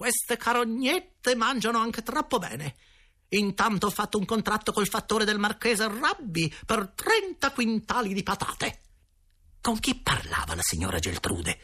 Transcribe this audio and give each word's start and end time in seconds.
Queste 0.00 0.38
carognette 0.38 1.34
mangiano 1.34 1.76
anche 1.76 2.02
troppo 2.02 2.38
bene. 2.38 2.74
Intanto 3.28 3.88
ho 3.88 3.90
fatto 3.90 4.16
un 4.16 4.24
contratto 4.24 4.72
col 4.72 4.88
fattore 4.88 5.26
del 5.26 5.38
marchese 5.38 5.86
Rabbi 5.88 6.50
per 6.64 6.94
30 6.94 7.52
quintali 7.52 8.14
di 8.14 8.22
patate. 8.22 8.80
Con 9.60 9.78
chi 9.78 9.94
parlava 9.96 10.54
la 10.54 10.62
signora 10.62 10.98
Geltrude? 10.98 11.60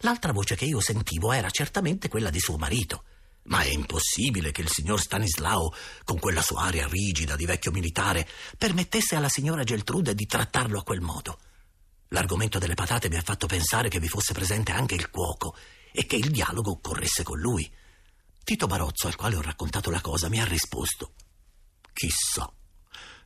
L'altra 0.00 0.32
voce 0.32 0.56
che 0.56 0.66
io 0.66 0.78
sentivo 0.80 1.32
era 1.32 1.48
certamente 1.48 2.10
quella 2.10 2.28
di 2.28 2.38
suo 2.38 2.58
marito. 2.58 3.04
Ma 3.44 3.62
è 3.62 3.68
impossibile 3.68 4.52
che 4.52 4.60
il 4.60 4.68
signor 4.68 5.00
Stanislao, 5.00 5.72
con 6.04 6.18
quella 6.18 6.42
sua 6.42 6.64
aria 6.64 6.86
rigida 6.86 7.34
di 7.34 7.46
vecchio 7.46 7.70
militare, 7.70 8.28
permettesse 8.58 9.16
alla 9.16 9.30
signora 9.30 9.64
Geltrude 9.64 10.14
di 10.14 10.26
trattarlo 10.26 10.80
a 10.80 10.84
quel 10.84 11.00
modo. 11.00 11.38
L'argomento 12.08 12.58
delle 12.58 12.74
patate 12.74 13.08
mi 13.08 13.16
ha 13.16 13.22
fatto 13.22 13.46
pensare 13.46 13.88
che 13.88 14.00
vi 14.00 14.08
fosse 14.08 14.34
presente 14.34 14.70
anche 14.72 14.94
il 14.96 15.08
cuoco 15.08 15.56
e 15.96 16.06
che 16.06 16.16
il 16.16 16.30
dialogo 16.30 16.72
occorresse 16.72 17.22
con 17.22 17.38
lui. 17.38 17.70
Tito 18.42 18.66
Barozzo, 18.66 19.06
al 19.06 19.14
quale 19.14 19.36
ho 19.36 19.40
raccontato 19.40 19.90
la 19.90 20.00
cosa, 20.00 20.28
mi 20.28 20.40
ha 20.40 20.44
risposto: 20.44 21.12
Chissà. 21.92 22.52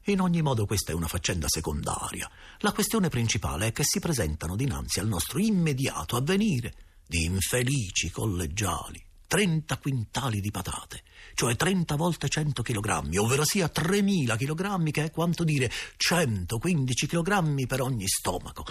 In 0.05 0.21
ogni 0.21 0.43
modo 0.43 0.67
questa 0.67 0.93
è 0.93 0.95
una 0.95 1.09
faccenda 1.09 1.47
secondaria. 1.49 2.31
La 2.59 2.73
questione 2.73 3.09
principale 3.09 3.69
è 3.69 3.73
che 3.73 3.85
si 3.85 4.01
presentano 4.01 4.55
dinanzi 4.55 5.01
al 5.01 5.09
nostro 5.09 5.39
immediato 5.39 6.17
avvenire 6.17 6.75
di 7.07 7.25
infelici 7.25 8.11
collegiali 8.11 9.03
30 9.27 9.79
quintali 9.79 10.41
di 10.41 10.51
patate, 10.51 11.03
cioè 11.35 11.57
30 11.57 11.97
volte 11.97 12.29
100 12.29 12.63
kg, 12.63 13.17
ovvero 13.19 13.45
sia 13.45 13.69
3000 13.69 14.37
kg, 14.37 14.91
che 14.91 15.05
è 15.05 15.11
quanto 15.11 15.45
dire 15.45 15.71
115 15.97 17.07
kg 17.07 17.67
per 17.67 17.83
ogni 17.83 18.07
stomaco, 18.07 18.65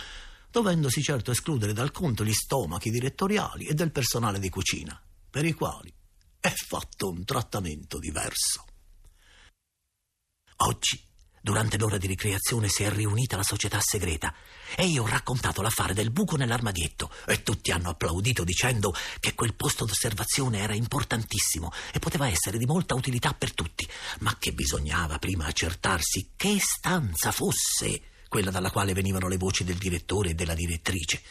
dovendosi 0.50 1.02
certo 1.02 1.32
escludere 1.32 1.74
dal 1.74 1.92
conto 1.92 2.24
gli 2.24 2.34
stomachi 2.34 2.90
direttoriali 2.90 3.66
e 3.66 3.74
del 3.74 3.92
personale 3.92 4.40
di 4.40 4.50
cucina, 4.50 5.02
per 5.30 5.46
i 5.46 5.54
quali 5.54 5.94
è 6.40 6.52
fatto 6.52 7.10
un 7.10 7.24
trattamento 7.26 8.00
diverso. 8.00 8.66
Oggi 10.58 11.08
Durante 11.48 11.77
l'ora 11.77 11.98
di 11.98 12.08
ricreazione 12.08 12.68
si 12.68 12.84
è 12.84 12.90
riunita 12.90 13.38
la 13.38 13.44
società 13.44 13.80
segreta 13.80 14.34
e 14.76 14.86
io 14.86 15.04
ho 15.04 15.08
raccontato 15.08 15.62
l'affare 15.62 15.94
del 15.94 16.12
buco 16.12 16.36
nell'armadietto 16.36 17.10
e 17.26 17.41
tutti 17.41 17.71
hanno 17.71 17.88
applaudito 17.88 18.43
dicendo 18.43 18.93
che 19.21 19.34
quel 19.34 19.54
posto 19.54 19.86
d'osservazione 19.86 20.60
era 20.60 20.76
importantissimo 20.76 21.71
e 21.93 21.99
poteva 21.99 22.27
essere 22.27 22.58
di 22.58 22.66
molta 22.66 22.96
utilità 22.96 23.34
per 23.34 23.54
tutti, 23.54 23.88
ma 24.20 24.36
che 24.38 24.52
bisognava 24.52 25.20
prima 25.20 25.46
accertarsi 25.46 26.32
che 26.36 26.58
stanza 26.60 27.32
fosse 27.32 28.02
quella 28.28 28.52
dalla 28.52 28.72
quale 28.72 28.94
venivano 28.94 29.28
le 29.28 29.38
voci 29.38 29.64
del 29.64 29.78
direttore 29.78 30.30
e 30.30 30.36
della 30.36 30.54
direttrice. 30.54 31.22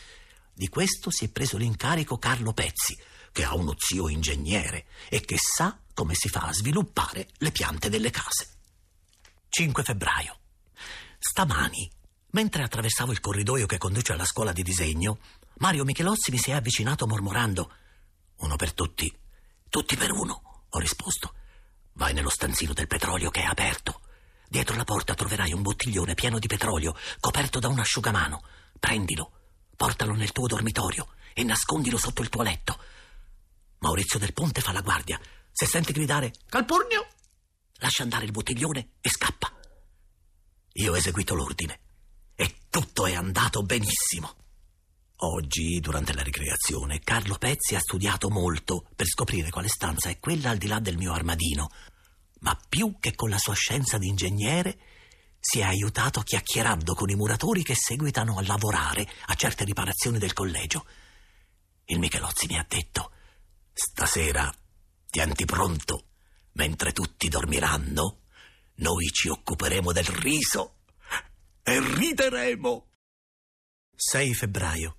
Di 0.52 0.68
questo 0.68 1.10
si 1.10 1.26
è 1.26 1.28
preso 1.28 1.56
l'incarico 1.56 2.18
Carlo 2.18 2.52
Pezzi, 2.52 2.98
che 3.32 3.44
ha 3.44 3.54
uno 3.54 3.74
zio 3.76 4.08
ingegnere 4.08 4.86
e 5.08 5.20
che 5.20 5.36
sa 5.38 5.78
come 5.92 6.14
si 6.14 6.28
fa 6.28 6.40
a 6.40 6.52
sviluppare 6.52 7.28
le 7.38 7.50
piante 7.50 7.90
delle 7.90 8.10
case. 8.10 8.48
5 9.48 9.82
febbraio. 9.82 10.38
Stamani, 11.18 11.90
mentre 12.30 12.62
attraversavo 12.62 13.12
il 13.12 13.20
corridoio 13.20 13.66
che 13.66 13.78
conduce 13.78 14.12
alla 14.12 14.24
scuola 14.24 14.52
di 14.52 14.62
disegno, 14.62 15.18
Mario 15.58 15.84
Michelozzi 15.84 16.30
mi 16.30 16.38
si 16.38 16.50
è 16.50 16.54
avvicinato 16.54 17.06
mormorando: 17.06 17.72
Uno 18.36 18.56
per 18.56 18.72
tutti, 18.72 19.14
tutti 19.68 19.96
per 19.96 20.12
uno, 20.12 20.66
ho 20.68 20.78
risposto. 20.78 21.34
Vai 21.92 22.12
nello 22.12 22.28
stanzino 22.28 22.72
del 22.74 22.86
petrolio 22.86 23.30
che 23.30 23.40
è 23.40 23.44
aperto. 23.44 24.00
Dietro 24.48 24.76
la 24.76 24.84
porta 24.84 25.14
troverai 25.14 25.52
un 25.52 25.62
bottiglione 25.62 26.14
pieno 26.14 26.38
di 26.38 26.46
petrolio 26.46 26.96
coperto 27.20 27.58
da 27.58 27.68
un 27.68 27.78
asciugamano. 27.78 28.42
Prendilo, 28.78 29.32
portalo 29.76 30.14
nel 30.14 30.32
tuo 30.32 30.46
dormitorio 30.46 31.08
e 31.34 31.42
nascondilo 31.42 31.98
sotto 31.98 32.22
il 32.22 32.28
tuo 32.28 32.42
letto. 32.42 32.78
Maurizio 33.78 34.18
del 34.18 34.32
Ponte 34.32 34.60
fa 34.60 34.72
la 34.72 34.80
guardia. 34.80 35.20
Se 35.52 35.66
senti 35.66 35.92
gridare 35.92 36.32
Calpurnio, 36.48 37.06
lascia 37.78 38.02
andare 38.02 38.24
il 38.24 38.30
bottiglione 38.30 38.90
e 39.00 39.08
scappa. 39.08 39.52
Io 40.74 40.92
ho 40.92 40.96
eseguito 40.96 41.34
l'ordine 41.34 41.80
e 42.34 42.56
tutto 42.68 43.06
è 43.06 43.14
andato 43.14 43.62
benissimo. 43.62 44.34
Oggi, 45.20 45.80
durante 45.80 46.12
la 46.12 46.22
ricreazione, 46.22 47.00
Carlo 47.00 47.36
Pezzi 47.36 47.74
ha 47.74 47.80
studiato 47.80 48.28
molto 48.28 48.86
per 48.94 49.06
scoprire 49.06 49.48
quale 49.48 49.68
stanza 49.68 50.10
è 50.10 50.18
quella 50.18 50.50
al 50.50 50.58
di 50.58 50.66
là 50.66 50.78
del 50.78 50.98
mio 50.98 51.14
armadino, 51.14 51.70
ma 52.40 52.58
più 52.68 52.98
che 52.98 53.14
con 53.14 53.30
la 53.30 53.38
sua 53.38 53.54
scienza 53.54 53.98
di 53.98 54.08
ingegnere, 54.08 54.78
si 55.38 55.60
è 55.60 55.62
aiutato 55.62 56.22
chiacchierando 56.22 56.94
con 56.94 57.08
i 57.08 57.14
muratori 57.14 57.62
che 57.62 57.74
seguitano 57.74 58.38
a 58.38 58.42
lavorare 58.42 59.08
a 59.26 59.34
certe 59.34 59.64
riparazioni 59.64 60.18
del 60.18 60.32
collegio. 60.32 60.86
Il 61.84 61.98
Michelozzi 61.98 62.46
mi 62.46 62.58
ha 62.58 62.66
detto: 62.68 63.12
Stasera 63.72 64.52
tienti 65.08 65.44
pronto 65.44 66.06
Mentre 66.56 66.92
tutti 66.92 67.28
dormiranno, 67.28 68.20
noi 68.76 69.08
ci 69.10 69.28
occuperemo 69.28 69.92
del 69.92 70.06
riso 70.06 70.78
e 71.62 71.80
rideremo. 71.80 72.92
6 73.94 74.34
febbraio. 74.34 74.96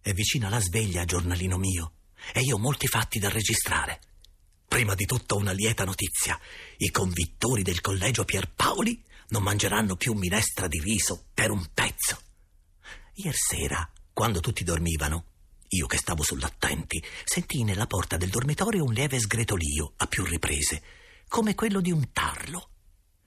È 0.00 0.12
vicina 0.12 0.48
la 0.48 0.60
sveglia, 0.60 1.04
giornalino 1.04 1.58
mio, 1.58 1.94
e 2.32 2.40
io 2.40 2.54
ho 2.54 2.58
molti 2.58 2.86
fatti 2.86 3.18
da 3.18 3.28
registrare. 3.28 4.00
Prima 4.72 4.94
di 4.94 5.04
tutto 5.04 5.36
una 5.36 5.52
lieta 5.52 5.84
notizia. 5.84 6.40
I 6.78 6.90
convittori 6.90 7.62
del 7.62 7.82
collegio 7.82 8.24
Pierpaoli 8.24 9.04
non 9.28 9.42
mangeranno 9.42 9.96
più 9.96 10.14
minestra 10.14 10.66
di 10.66 10.80
riso 10.80 11.26
per 11.34 11.50
un 11.50 11.68
pezzo. 11.74 12.18
Ieri 13.16 13.36
sera, 13.36 13.86
quando 14.14 14.40
tutti 14.40 14.64
dormivano, 14.64 15.26
io 15.68 15.86
che 15.86 15.98
stavo 15.98 16.22
sull'attenti, 16.22 17.04
sentii 17.22 17.64
nella 17.64 17.86
porta 17.86 18.16
del 18.16 18.30
dormitorio 18.30 18.84
un 18.84 18.94
lieve 18.94 19.20
sgretolio 19.20 19.92
a 19.98 20.06
più 20.06 20.24
riprese, 20.24 20.82
come 21.28 21.54
quello 21.54 21.82
di 21.82 21.92
un 21.92 22.10
tarlo. 22.10 22.70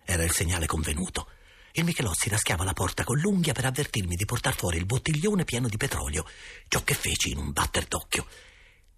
Era 0.04 0.24
il 0.24 0.32
segnale 0.32 0.66
convenuto. 0.66 1.28
Il 1.74 1.84
Michelozzi 1.84 2.28
raschiava 2.28 2.64
la 2.64 2.74
porta 2.74 3.04
con 3.04 3.20
l'unghia 3.20 3.54
per 3.54 3.66
avvertirmi 3.66 4.16
di 4.16 4.26
portar 4.26 4.56
fuori 4.56 4.78
il 4.78 4.88
bottiglione 4.88 5.44
pieno 5.44 5.68
di 5.68 5.78
petrolio, 5.78 6.26
ciò 6.68 6.84
che 6.84 6.96
feci 6.96 7.30
in 7.30 7.38
un 7.38 7.52
batter 7.52 7.86
d'occhio. 7.86 8.26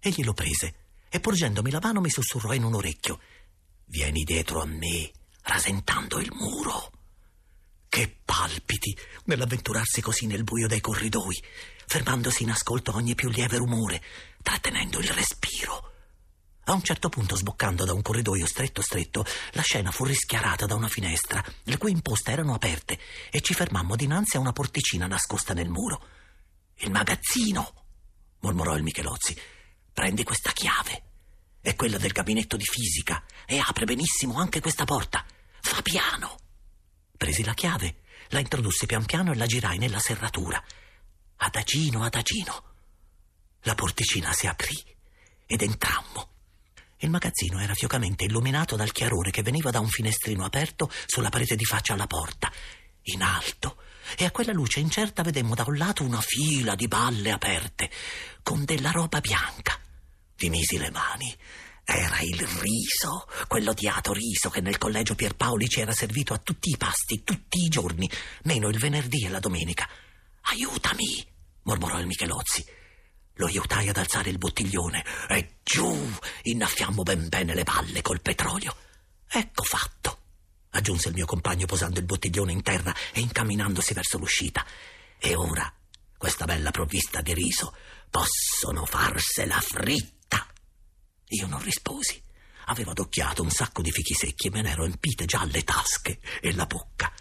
Egli 0.00 0.24
lo 0.24 0.32
prese 0.32 0.86
e 1.08 1.20
porgendomi 1.20 1.70
la 1.70 1.80
mano 1.82 2.00
mi 2.00 2.10
sussurrò 2.10 2.52
in 2.52 2.64
un 2.64 2.74
orecchio: 2.74 3.20
Vieni 3.86 4.24
dietro 4.24 4.60
a 4.60 4.66
me, 4.66 5.10
rasentando 5.42 6.18
il 6.18 6.30
muro. 6.32 6.92
Che 7.88 8.18
palpiti 8.24 8.96
nell'avventurarsi 9.24 10.00
così 10.00 10.26
nel 10.26 10.44
buio 10.44 10.68
dei 10.68 10.80
corridoi 10.80 11.42
fermandosi 11.88 12.42
in 12.42 12.50
ascolto 12.50 12.90
a 12.90 12.96
ogni 12.96 13.14
più 13.14 13.30
lieve 13.30 13.56
rumore, 13.56 14.02
trattenendo 14.42 14.98
il 14.98 15.08
respiro. 15.08 15.92
A 16.64 16.74
un 16.74 16.82
certo 16.82 17.08
punto, 17.08 17.34
sboccando 17.34 17.86
da 17.86 17.94
un 17.94 18.02
corridoio 18.02 18.46
stretto 18.46 18.82
stretto, 18.82 19.24
la 19.52 19.62
scena 19.62 19.90
fu 19.90 20.04
rischiarata 20.04 20.66
da 20.66 20.74
una 20.74 20.88
finestra, 20.88 21.42
le 21.62 21.78
cui 21.78 21.90
imposte 21.92 22.30
erano 22.30 22.52
aperte, 22.52 22.98
e 23.30 23.40
ci 23.40 23.54
fermammo 23.54 23.96
dinanzi 23.96 24.36
a 24.36 24.40
una 24.40 24.52
porticina 24.52 25.06
nascosta 25.06 25.54
nel 25.54 25.70
muro. 25.70 26.04
Il 26.80 26.90
magazzino! 26.90 27.72
mormorò 28.40 28.76
il 28.76 28.82
Michelozzi. 28.82 29.34
Prendi 29.98 30.22
questa 30.22 30.52
chiave. 30.52 31.02
È 31.60 31.74
quella 31.74 31.98
del 31.98 32.12
gabinetto 32.12 32.56
di 32.56 32.62
fisica 32.62 33.24
e 33.44 33.58
apre 33.58 33.84
benissimo 33.84 34.38
anche 34.38 34.60
questa 34.60 34.84
porta. 34.84 35.26
Fa 35.60 35.82
piano. 35.82 36.36
Presi 37.16 37.42
la 37.42 37.52
chiave, 37.52 38.02
la 38.28 38.38
introdussi 38.38 38.86
pian 38.86 39.04
piano 39.04 39.32
e 39.32 39.34
la 39.34 39.46
girai 39.46 39.76
nella 39.76 39.98
serratura 39.98 40.62
adagino 41.38 42.04
adagino. 42.04 42.62
La 43.62 43.74
porticina 43.74 44.32
si 44.32 44.46
aprì 44.46 44.80
ed 45.46 45.62
entrammo. 45.62 46.28
Il 46.98 47.10
magazzino 47.10 47.58
era 47.58 47.74
fiocamente 47.74 48.22
illuminato 48.22 48.76
dal 48.76 48.92
chiarore 48.92 49.32
che 49.32 49.42
veniva 49.42 49.72
da 49.72 49.80
un 49.80 49.88
finestrino 49.88 50.44
aperto 50.44 50.88
sulla 51.06 51.28
parete 51.28 51.56
di 51.56 51.64
faccia 51.64 51.94
alla 51.94 52.06
porta, 52.06 52.52
in 53.02 53.20
alto, 53.20 53.82
e 54.16 54.24
a 54.24 54.30
quella 54.30 54.52
luce 54.52 54.78
incerta 54.78 55.24
vedemmo 55.24 55.56
da 55.56 55.64
un 55.66 55.76
lato 55.76 56.04
una 56.04 56.20
fila 56.20 56.76
di 56.76 56.86
balle 56.86 57.32
aperte, 57.32 57.90
con 58.44 58.64
della 58.64 58.92
roba 58.92 59.18
bianca. 59.18 59.86
Vi 60.38 60.50
misi 60.50 60.78
le 60.78 60.92
mani. 60.92 61.36
Era 61.82 62.20
il 62.20 62.38
riso, 62.38 63.26
quell'odiato 63.48 64.12
riso 64.12 64.50
che 64.50 64.60
nel 64.60 64.78
collegio 64.78 65.16
Pierpaoli 65.16 65.68
ci 65.68 65.80
era 65.80 65.90
servito 65.90 66.32
a 66.32 66.38
tutti 66.38 66.70
i 66.70 66.76
pasti, 66.76 67.24
tutti 67.24 67.64
i 67.64 67.68
giorni, 67.68 68.08
meno 68.44 68.68
il 68.68 68.78
venerdì 68.78 69.24
e 69.24 69.30
la 69.30 69.40
domenica. 69.40 69.88
Aiutami, 70.42 71.26
mormorò 71.62 71.98
il 71.98 72.06
Michelozzi. 72.06 72.64
Lo 73.34 73.46
aiutai 73.46 73.88
ad 73.88 73.96
alzare 73.96 74.30
il 74.30 74.38
bottiglione 74.38 75.04
e 75.28 75.56
giù 75.64 76.08
innaffiammo 76.42 77.02
ben 77.02 77.28
bene 77.28 77.52
le 77.52 77.64
palle 77.64 78.00
col 78.00 78.20
petrolio. 78.20 78.76
Ecco 79.28 79.64
fatto, 79.64 80.18
aggiunse 80.70 81.08
il 81.08 81.14
mio 81.14 81.26
compagno 81.26 81.66
posando 81.66 81.98
il 81.98 82.06
bottiglione 82.06 82.52
in 82.52 82.62
terra 82.62 82.94
e 83.12 83.18
incamminandosi 83.18 83.92
verso 83.92 84.18
l'uscita. 84.18 84.64
E 85.18 85.34
ora, 85.34 85.72
questa 86.16 86.44
bella 86.44 86.70
provvista 86.70 87.22
di 87.22 87.34
riso, 87.34 87.74
possono 88.08 88.84
farsela 88.84 89.60
fritta. 89.60 90.17
Io 91.28 91.46
non 91.46 91.62
risposi. 91.62 92.22
Avevo 92.66 92.90
adocchiato 92.90 93.42
un 93.42 93.50
sacco 93.50 93.82
di 93.82 93.90
fichi 93.90 94.14
secchi 94.14 94.48
e 94.48 94.50
me 94.50 94.62
ne 94.62 94.70
ero 94.70 94.84
empite 94.84 95.24
già 95.24 95.44
le 95.44 95.62
tasche 95.62 96.20
e 96.40 96.52
la 96.54 96.66
bocca. 96.66 97.12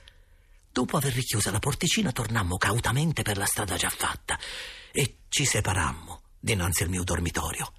Dopo 0.72 0.98
aver 0.98 1.14
richiusa 1.14 1.52
la 1.52 1.60
porticina, 1.60 2.12
tornammo 2.12 2.58
cautamente 2.58 3.24
per 3.24 3.38
la 3.38 3.46
strada 3.46 3.78
già 3.78 3.90
fatta 3.90 4.38
e 4.92 5.22
ci 5.30 5.46
separammo 5.46 6.22
dinanzi 6.40 6.84
al 6.84 6.90
mio 6.90 7.04
dormitorio. 7.04 7.74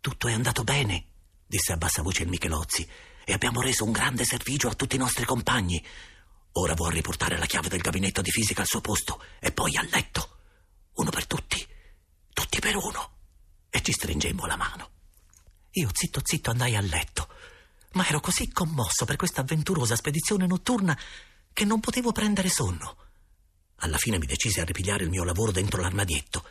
Tutto 0.00 0.28
è 0.28 0.32
andato 0.32 0.64
bene, 0.64 1.06
disse 1.46 1.72
a 1.72 1.76
bassa 1.76 2.02
voce 2.02 2.22
il 2.22 2.28
Michelozzi, 2.28 2.88
e 3.24 3.32
abbiamo 3.32 3.60
reso 3.60 3.84
un 3.84 3.92
grande 3.92 4.24
servigio 4.24 4.68
a 4.68 4.74
tutti 4.74 4.96
i 4.96 4.98
nostri 4.98 5.24
compagni. 5.24 5.84
Ora 6.52 6.74
vuol 6.74 6.92
riportare 6.92 7.36
la 7.36 7.46
chiave 7.46 7.68
del 7.68 7.80
gabinetto 7.80 8.22
di 8.22 8.30
fisica 8.30 8.62
al 8.62 8.66
suo 8.66 8.80
posto 8.80 9.22
e 9.40 9.52
poi 9.52 9.76
a 9.76 9.82
letto. 9.82 10.38
Uno 10.94 11.10
per 11.10 11.26
tutti, 11.26 11.64
tutti 12.32 12.60
per 12.60 12.76
uno. 12.76 13.10
E 13.68 13.82
ci 13.82 13.92
stringemmo 13.92 14.46
la 14.46 14.56
mano. 14.56 14.95
Io 15.78 15.90
zitto 15.92 16.22
zitto 16.24 16.50
andai 16.50 16.74
a 16.74 16.80
letto, 16.80 17.28
ma 17.92 18.08
ero 18.08 18.18
così 18.20 18.50
commosso 18.50 19.04
per 19.04 19.16
questa 19.16 19.42
avventurosa 19.42 19.94
spedizione 19.94 20.46
notturna 20.46 20.98
che 21.52 21.66
non 21.66 21.80
potevo 21.80 22.12
prendere 22.12 22.48
sonno. 22.48 22.96
Alla 23.80 23.98
fine 23.98 24.16
mi 24.16 24.24
decisi 24.24 24.58
a 24.58 24.64
ripigliare 24.64 25.04
il 25.04 25.10
mio 25.10 25.22
lavoro 25.22 25.52
dentro 25.52 25.82
l'armadietto. 25.82 26.48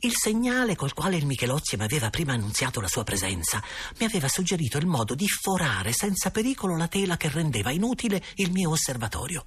Il 0.00 0.14
segnale 0.16 0.74
col 0.74 0.94
quale 0.94 1.16
il 1.16 1.26
Michelozzi 1.26 1.76
mi 1.76 1.84
aveva 1.84 2.10
prima 2.10 2.32
annunziato 2.32 2.80
la 2.80 2.88
sua 2.88 3.04
presenza 3.04 3.62
mi 3.98 4.06
aveva 4.06 4.26
suggerito 4.26 4.78
il 4.78 4.86
modo 4.86 5.14
di 5.14 5.28
forare 5.28 5.92
senza 5.92 6.32
pericolo 6.32 6.76
la 6.76 6.88
tela 6.88 7.16
che 7.16 7.28
rendeva 7.28 7.70
inutile 7.70 8.20
il 8.36 8.50
mio 8.50 8.70
osservatorio. 8.70 9.46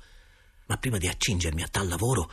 Ma 0.68 0.78
prima 0.78 0.98
di 0.98 1.10
accingermi 1.10 1.62
a 1.62 1.68
tal 1.68 1.90
lavoro 1.90 2.32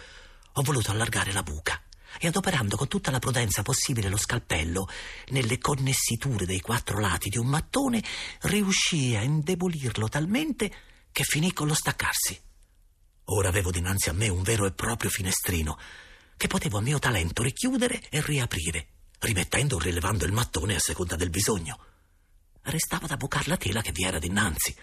ho 0.52 0.62
voluto 0.62 0.92
allargare 0.92 1.32
la 1.32 1.42
buca 1.42 1.82
e 2.18 2.26
adoperando 2.26 2.76
con 2.76 2.88
tutta 2.88 3.10
la 3.10 3.18
prudenza 3.18 3.62
possibile 3.62 4.08
lo 4.08 4.16
scalpello 4.16 4.88
nelle 5.28 5.58
connessiture 5.58 6.46
dei 6.46 6.60
quattro 6.60 6.98
lati 6.98 7.28
di 7.28 7.38
un 7.38 7.46
mattone, 7.46 8.02
riuscii 8.40 9.16
a 9.16 9.22
indebolirlo 9.22 10.08
talmente 10.08 10.72
che 11.12 11.24
finì 11.24 11.52
con 11.52 11.66
lo 11.66 11.74
staccarsi. 11.74 12.40
Ora 13.32 13.48
avevo 13.48 13.70
dinanzi 13.70 14.08
a 14.08 14.12
me 14.12 14.28
un 14.28 14.42
vero 14.42 14.66
e 14.66 14.72
proprio 14.72 15.10
finestrino 15.10 15.78
che 16.36 16.48
potevo 16.48 16.78
a 16.78 16.80
mio 16.80 16.98
talento 16.98 17.42
richiudere 17.42 18.00
e 18.08 18.22
riaprire, 18.22 18.86
rimettendo 19.20 19.76
o 19.76 19.78
rilevando 19.78 20.24
il 20.24 20.32
mattone 20.32 20.74
a 20.74 20.80
seconda 20.80 21.14
del 21.14 21.30
bisogno. 21.30 21.78
Restava 22.62 23.06
da 23.06 23.16
bucar 23.16 23.46
la 23.46 23.56
tela 23.56 23.82
che 23.82 23.92
vi 23.92 24.04
era 24.04 24.18
dinanzi. 24.18 24.74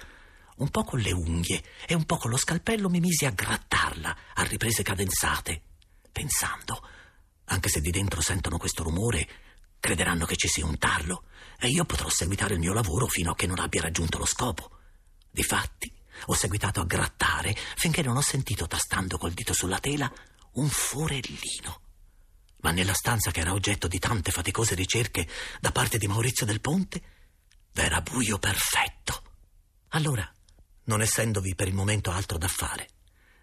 Un 0.57 0.69
po' 0.69 0.83
con 0.83 0.99
le 0.99 1.11
unghie 1.11 1.63
e 1.85 1.93
un 1.93 2.05
po' 2.05 2.17
con 2.17 2.29
lo 2.29 2.37
scalpello 2.37 2.89
mi 2.89 2.99
misi 2.99 3.25
a 3.25 3.31
grattarla 3.31 4.17
a 4.35 4.43
riprese 4.43 4.83
cadenzate, 4.83 5.61
pensando, 6.11 6.87
anche 7.49 7.69
se 7.69 7.81
di 7.81 7.91
dentro 7.91 8.21
sentono 8.21 8.57
questo 8.57 8.83
rumore, 8.83 9.27
crederanno 9.79 10.25
che 10.25 10.35
ci 10.35 10.47
sia 10.47 10.65
un 10.65 10.77
tarlo 10.77 11.25
e 11.59 11.67
io 11.67 11.85
potrò 11.85 12.09
seguitare 12.09 12.53
il 12.53 12.59
mio 12.59 12.73
lavoro 12.73 13.07
fino 13.07 13.31
a 13.31 13.35
che 13.35 13.47
non 13.47 13.59
abbia 13.59 13.81
raggiunto 13.81 14.17
lo 14.17 14.25
scopo. 14.25 14.71
Difatti, 15.29 15.91
ho 16.25 16.33
seguitato 16.33 16.81
a 16.81 16.85
grattare 16.85 17.55
finché 17.75 18.01
non 18.01 18.17
ho 18.17 18.21
sentito, 18.21 18.67
tastando 18.67 19.17
col 19.17 19.33
dito 19.33 19.53
sulla 19.53 19.79
tela, 19.79 20.11
un 20.53 20.67
forellino. 20.67 21.81
Ma 22.61 22.71
nella 22.71 22.93
stanza 22.93 23.31
che 23.31 23.39
era 23.39 23.53
oggetto 23.53 23.87
di 23.87 23.99
tante 23.99 24.31
faticose 24.31 24.75
ricerche 24.75 25.27
da 25.59 25.71
parte 25.71 25.97
di 25.97 26.07
Maurizio 26.07 26.45
del 26.45 26.59
Ponte, 26.59 27.01
v'era 27.71 28.01
buio 28.01 28.39
perfetto. 28.39 29.23
Allora, 29.89 30.29
non 30.85 31.01
essendovi 31.01 31.55
per 31.55 31.67
il 31.67 31.75
momento 31.75 32.11
altro 32.11 32.37
da 32.37 32.47
fare, 32.47 32.89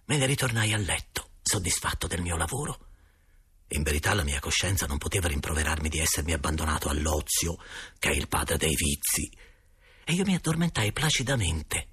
me 0.06 0.18
ne 0.18 0.26
ritornai 0.26 0.72
a 0.72 0.78
letto, 0.78 1.30
soddisfatto 1.42 2.06
del 2.06 2.20
mio 2.20 2.36
lavoro. 2.36 2.88
In 3.68 3.82
verità 3.82 4.14
la 4.14 4.24
mia 4.24 4.40
coscienza 4.40 4.86
non 4.86 4.98
poteva 4.98 5.28
rimproverarmi 5.28 5.88
di 5.88 5.98
essermi 5.98 6.32
abbandonato 6.32 6.88
all'ozio, 6.88 7.56
che 7.98 8.10
è 8.10 8.14
il 8.14 8.28
padre 8.28 8.56
dei 8.56 8.74
vizi, 8.74 9.30
e 10.04 10.12
io 10.12 10.24
mi 10.24 10.34
addormentai 10.34 10.92
placidamente 10.92 11.88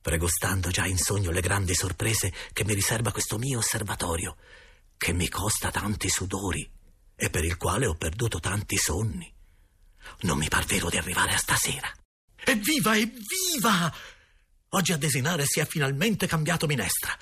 pregustando 0.00 0.70
già 0.70 0.86
in 0.86 0.96
sogno 0.96 1.30
le 1.30 1.40
grandi 1.40 1.74
sorprese 1.74 2.32
che 2.52 2.64
mi 2.64 2.74
riserva 2.74 3.12
questo 3.12 3.38
mio 3.38 3.58
osservatorio, 3.58 4.36
che 4.96 5.12
mi 5.12 5.28
costa 5.28 5.70
tanti 5.70 6.08
sudori 6.08 6.68
e 7.14 7.30
per 7.30 7.44
il 7.44 7.56
quale 7.56 7.86
ho 7.86 7.94
perduto 7.94 8.40
tanti 8.40 8.76
sonni. 8.76 9.30
Non 10.20 10.38
mi 10.38 10.48
par 10.48 10.64
vero 10.64 10.88
di 10.88 10.96
arrivare 10.96 11.34
a 11.34 11.38
stasera. 11.38 11.92
Evviva, 12.44 12.96
evviva! 12.96 13.94
Oggi 14.70 14.92
a 14.92 14.96
desinare 14.96 15.44
si 15.44 15.60
è 15.60 15.66
finalmente 15.66 16.26
cambiato 16.26 16.66
minestra. 16.66 17.16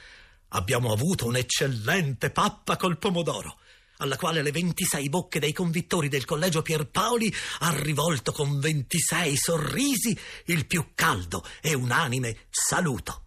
Abbiamo 0.51 0.93
avuto 0.93 1.27
un'eccellente 1.27 2.31
pappa 2.31 2.77
col 2.77 2.99
pomodoro 2.99 3.59
alla 3.99 4.17
quale 4.17 4.43
le 4.43 4.51
26 4.51 5.09
bocche 5.09 5.41
dei 5.41 5.53
convittori 5.53 6.09
del 6.09 6.25
collegio 6.25 6.63
Pierpaoli 6.63 7.33
ha 7.61 7.71
rivolto 7.81 8.33
con 8.33 8.59
26 8.59 9.37
sorrisi 9.37 10.19
il 10.47 10.67
più 10.67 10.91
caldo 10.95 11.45
e 11.61 11.75
unanime 11.75 12.47
saluto. 12.51 13.25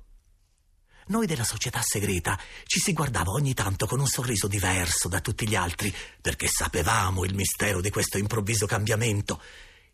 Noi 1.07 1.25
della 1.25 1.43
società 1.43 1.81
segreta 1.81 2.39
ci 2.65 2.79
si 2.79 2.93
guardava 2.93 3.31
ogni 3.31 3.53
tanto 3.53 3.85
con 3.85 3.99
un 3.99 4.07
sorriso 4.07 4.47
diverso 4.47 5.09
da 5.09 5.19
tutti 5.19 5.47
gli 5.47 5.55
altri, 5.55 5.93
perché 6.21 6.47
sapevamo 6.47 7.25
il 7.25 7.35
mistero 7.35 7.81
di 7.81 7.89
questo 7.89 8.17
improvviso 8.17 8.65
cambiamento. 8.65 9.41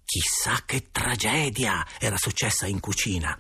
Chissà 0.05 0.61
che 0.63 0.91
tragedia 0.91 1.85
era 1.97 2.17
successa 2.17 2.67
in 2.67 2.79
cucina. 2.79 3.37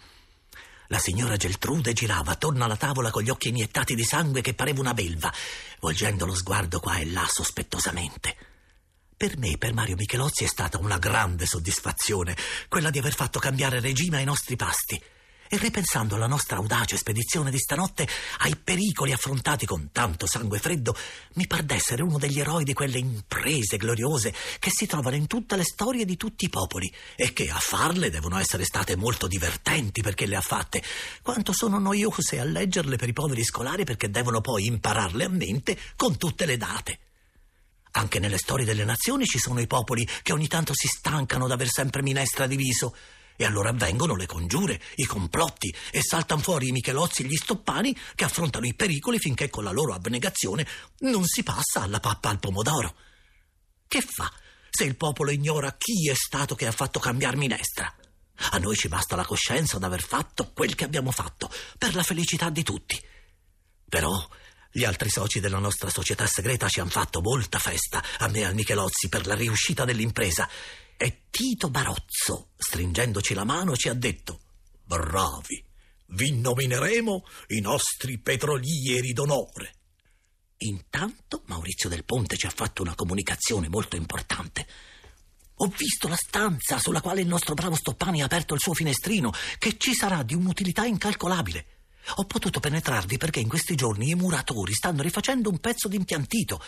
La 0.87 0.99
signora 0.99 1.35
Geltrude 1.35 1.93
girava 1.93 2.31
attorno 2.31 2.63
alla 2.63 2.77
tavola 2.77 3.11
con 3.11 3.23
gli 3.23 3.29
occhi 3.29 3.49
iniettati 3.49 3.93
di 3.93 4.03
sangue 4.03 4.41
che 4.41 4.53
pareva 4.53 4.79
una 4.79 4.93
belva, 4.93 5.31
volgendo 5.79 6.25
lo 6.25 6.33
sguardo 6.33 6.79
qua 6.79 6.97
e 6.97 7.11
là 7.11 7.25
sospettosamente. 7.27 8.35
Per 9.17 9.37
me 9.37 9.57
per 9.57 9.73
Mario 9.73 9.95
Michelozzi 9.95 10.43
è 10.43 10.47
stata 10.47 10.77
una 10.77 10.97
grande 10.97 11.45
soddisfazione 11.45 12.37
quella 12.69 12.89
di 12.89 12.99
aver 12.99 13.15
fatto 13.15 13.39
cambiare 13.39 13.79
regime 13.79 14.17
ai 14.17 14.25
nostri 14.25 14.55
pasti 14.55 15.01
e 15.49 15.57
ripensando 15.57 16.15
alla 16.15 16.27
nostra 16.27 16.57
audace 16.57 16.97
spedizione 16.97 17.51
di 17.51 17.57
stanotte, 17.57 18.07
ai 18.39 18.55
pericoli 18.55 19.11
affrontati 19.11 19.65
con 19.65 19.89
tanto 19.91 20.25
sangue 20.27 20.59
freddo, 20.59 20.95
mi 21.33 21.47
par 21.47 21.63
d'essere 21.63 22.03
uno 22.03 22.17
degli 22.17 22.39
eroi 22.39 22.63
di 22.63 22.73
quelle 22.73 22.97
imprese 22.97 23.77
gloriose 23.77 24.33
che 24.59 24.69
si 24.69 24.85
trovano 24.85 25.15
in 25.15 25.27
tutte 25.27 25.55
le 25.55 25.63
storie 25.63 26.05
di 26.05 26.17
tutti 26.17 26.45
i 26.45 26.49
popoli 26.49 26.91
e 27.15 27.33
che 27.33 27.49
a 27.49 27.59
farle 27.59 28.09
devono 28.09 28.37
essere 28.37 28.63
state 28.63 28.95
molto 28.95 29.27
divertenti 29.27 30.01
perché 30.01 30.25
le 30.25 30.35
ha 30.35 30.41
fatte, 30.41 30.83
quanto 31.21 31.53
sono 31.53 31.79
noiose 31.79 32.39
a 32.39 32.43
leggerle 32.43 32.97
per 32.97 33.09
i 33.09 33.13
poveri 33.13 33.43
scolari 33.43 33.83
perché 33.83 34.09
devono 34.09 34.41
poi 34.41 34.65
impararle 34.65 35.25
a 35.25 35.29
mente 35.29 35.77
con 35.95 36.17
tutte 36.17 36.45
le 36.45 36.57
date. 36.57 36.99
Anche 37.91 38.19
nelle 38.19 38.37
storie 38.37 38.65
delle 38.65 38.83
nazioni 38.83 39.25
ci 39.25 39.39
sono 39.39 39.59
i 39.59 39.65
popoli 39.65 40.07
che 40.21 40.33
ogni 40.33 40.47
tanto 40.47 40.73
si 40.75 40.87
stancano 40.87 41.47
d'aver 41.47 41.67
sempre 41.67 42.03
minestra 42.03 42.45
diviso 42.45 42.95
e 43.37 43.45
allora 43.45 43.69
avvengono 43.69 44.15
le 44.15 44.25
congiure, 44.25 44.81
i 44.95 45.05
complotti 45.05 45.73
e 45.91 46.01
saltano 46.01 46.41
fuori 46.41 46.67
i 46.67 46.71
Michelozzi 46.71 47.21
e 47.21 47.25
gli 47.25 47.35
Stoppani 47.35 47.95
che 48.15 48.25
affrontano 48.25 48.65
i 48.65 48.73
pericoli 48.73 49.19
finché 49.19 49.49
con 49.49 49.63
la 49.63 49.71
loro 49.71 49.93
abnegazione 49.93 50.67
non 50.99 51.23
si 51.25 51.43
passa 51.43 51.83
alla 51.83 51.99
pappa 51.99 52.29
al 52.29 52.39
pomodoro. 52.39 52.95
Che 53.87 54.01
fa 54.01 54.29
se 54.69 54.83
il 54.83 54.97
popolo 54.97 55.31
ignora 55.31 55.75
chi 55.77 56.09
è 56.09 56.15
stato 56.15 56.55
che 56.55 56.65
ha 56.65 56.71
fatto 56.71 56.99
cambiar 56.99 57.35
minestra? 57.35 57.93
A 58.51 58.57
noi 58.57 58.75
ci 58.75 58.87
basta 58.87 59.15
la 59.15 59.25
coscienza 59.25 59.77
d'aver 59.77 60.01
fatto 60.01 60.51
quel 60.51 60.75
che 60.75 60.83
abbiamo 60.83 61.11
fatto 61.11 61.49
per 61.77 61.95
la 61.95 62.03
felicità 62.03 62.49
di 62.49 62.63
tutti. 62.63 62.99
Però 63.87 64.27
gli 64.71 64.83
altri 64.83 65.09
soci 65.09 65.39
della 65.39 65.59
nostra 65.59 65.89
società 65.89 66.27
segreta 66.27 66.67
ci 66.67 66.79
hanno 66.79 66.89
fatto 66.89 67.21
molta 67.21 67.57
festa, 67.57 68.03
a 68.19 68.27
me 68.27 68.39
e 68.39 68.45
al 68.45 68.53
Michelozzi, 68.53 69.09
per 69.09 69.25
la 69.25 69.33
riuscita 69.33 69.85
dell'impresa 69.85 70.47
e 70.97 71.21
Tito 71.29 71.69
Barozzo, 71.69 72.49
stringendoci 72.57 73.33
la 73.33 73.43
mano, 73.43 73.75
ci 73.77 73.87
ha 73.87 73.93
detto: 73.93 74.41
Bravi, 74.83 75.63
vi 76.07 76.31
nomineremo 76.39 77.25
i 77.49 77.59
nostri 77.59 78.17
petrolieri 78.17 79.13
d'onore. 79.13 79.75
Intanto 80.59 81.43
Maurizio 81.45 81.87
del 81.87 82.03
Ponte 82.03 82.35
ci 82.35 82.47
ha 82.47 82.51
fatto 82.51 82.81
una 82.81 82.95
comunicazione 82.95 83.69
molto 83.69 83.95
importante. 83.95 84.65
Ho 85.59 85.67
visto 85.67 86.07
la 86.07 86.15
stanza 86.15 86.79
sulla 86.79 87.01
quale 87.01 87.21
il 87.21 87.27
nostro 87.27 87.53
bravo 87.53 87.75
Stoppani 87.75 88.21
ha 88.21 88.25
aperto 88.25 88.53
il 88.53 88.59
suo 88.59 88.73
finestrino, 88.73 89.31
che 89.57 89.77
ci 89.77 89.93
sarà 89.93 90.23
di 90.23 90.33
un'utilità 90.33 90.85
incalcolabile. 90.85 91.65
Ho 92.15 92.25
potuto 92.25 92.59
penetrarvi 92.59 93.17
perché 93.17 93.39
in 93.39 93.49
questi 93.49 93.75
giorni 93.75 94.09
i 94.09 94.15
muratori 94.15 94.73
stanno 94.73 95.01
rifacendo 95.01 95.49
un 95.49 95.59
pezzo 95.59 95.87
d'impiantito 95.87 96.61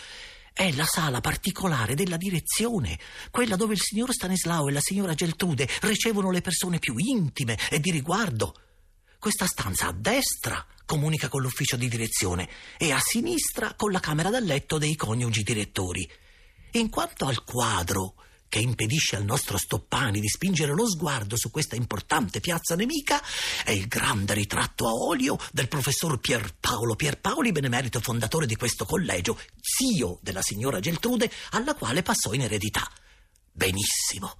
è 0.59 0.73
la 0.73 0.83
sala 0.83 1.21
particolare 1.21 1.95
della 1.95 2.17
direzione, 2.17 2.99
quella 3.31 3.55
dove 3.55 3.75
il 3.75 3.79
signor 3.79 4.11
Stanislao 4.11 4.67
e 4.67 4.73
la 4.73 4.81
signora 4.81 5.13
Geltrude 5.13 5.65
ricevono 5.83 6.31
le 6.31 6.41
persone 6.41 6.79
più 6.79 6.95
intime 6.97 7.57
e 7.69 7.79
di 7.79 7.91
riguardo. 7.91 8.53
Questa 9.19 9.45
stanza 9.45 9.87
a 9.87 9.93
destra 9.93 10.65
comunica 10.85 11.29
con 11.29 11.41
l'ufficio 11.41 11.77
di 11.77 11.87
direzione 11.87 12.49
e 12.77 12.91
a 12.91 12.99
sinistra 12.99 13.73
con 13.75 13.93
la 13.93 14.01
camera 14.01 14.29
da 14.29 14.41
letto 14.41 14.77
dei 14.77 14.97
coniugi 14.97 15.43
direttori. 15.43 16.05
In 16.71 16.89
quanto 16.89 17.25
al 17.27 17.45
quadro 17.45 18.15
che 18.49 18.59
impedisce 18.59 19.15
al 19.15 19.23
nostro 19.23 19.57
Stoppani 19.57 20.19
di 20.19 20.27
spingere 20.27 20.73
lo 20.73 20.89
sguardo 20.89 21.37
su 21.37 21.51
questa 21.51 21.75
importante 21.75 22.39
piazza 22.39 22.75
nemica 22.75 23.21
è 23.63 23.71
il 23.71 23.87
grande 23.87 24.33
ritratto 24.33 24.87
a 24.87 24.93
olio 24.93 25.37
del 25.53 25.67
professor 25.67 26.19
Pierpaolo 26.19 26.95
Pierpaoli, 26.95 27.51
benemerito 27.51 28.01
fondatore 28.01 28.47
di 28.47 28.55
questo 28.55 28.85
collegio, 28.85 29.39
zio 29.61 30.17
della 30.21 30.41
signora 30.41 30.79
Geltrude, 30.79 31.31
alla 31.51 31.75
quale 31.75 32.01
passò 32.01 32.33
in 32.33 32.41
eredità. 32.41 32.89
Benissimo. 33.51 34.35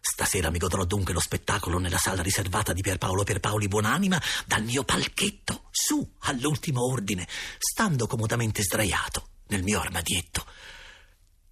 Stasera 0.00 0.50
mi 0.50 0.58
godrò 0.58 0.84
dunque 0.84 1.12
lo 1.12 1.20
spettacolo 1.20 1.78
nella 1.78 1.98
sala 1.98 2.22
riservata 2.22 2.72
di 2.72 2.80
Pierpaolo 2.80 3.24
Pierpaoli 3.24 3.68
Buonanima 3.68 4.20
dal 4.46 4.62
mio 4.62 4.84
palchetto, 4.84 5.68
su 5.70 6.14
all'ultimo 6.20 6.84
ordine, 6.84 7.26
stando 7.58 8.06
comodamente 8.06 8.62
sdraiato 8.62 9.28
nel 9.48 9.62
mio 9.62 9.80
armadietto 9.80 10.44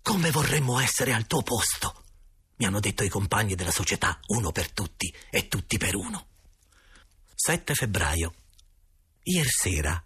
come 0.02 0.30
vorremmo 0.30 0.78
essere 0.80 1.12
al 1.12 1.26
tuo 1.26 1.42
posto. 1.42 2.04
mi 2.56 2.66
hanno 2.66 2.80
detto 2.80 3.02
i 3.02 3.08
compagni 3.08 3.54
della 3.54 3.70
società, 3.70 4.20
uno 4.26 4.52
per 4.52 4.70
tutti 4.70 5.12
e 5.30 5.48
tutti 5.48 5.78
per 5.78 5.94
uno. 5.94 6.26
7 7.34 7.74
febbraio. 7.74 8.34
Ieri 9.22 9.48
sera, 9.48 10.02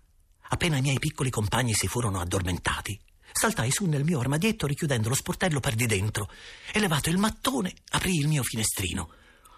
appena 0.50 0.76
i 0.76 0.80
miei 0.80 1.00
piccoli 1.00 1.30
compagni 1.30 1.74
si 1.74 1.88
furono 1.88 2.20
addormentati, 2.20 3.00
saltai 3.32 3.72
su 3.72 3.86
nel 3.86 4.04
mio 4.04 4.20
armadietto 4.20 4.68
richiudendo 4.68 5.08
lo 5.08 5.16
sportello 5.16 5.58
per 5.58 5.74
di 5.74 5.86
dentro 5.86 6.30
e 6.72 6.78
levato 6.78 7.10
il 7.10 7.18
mattone, 7.18 7.74
aprì 7.90 8.14
il 8.18 8.28
mio 8.28 8.44
finestrino. 8.44 9.10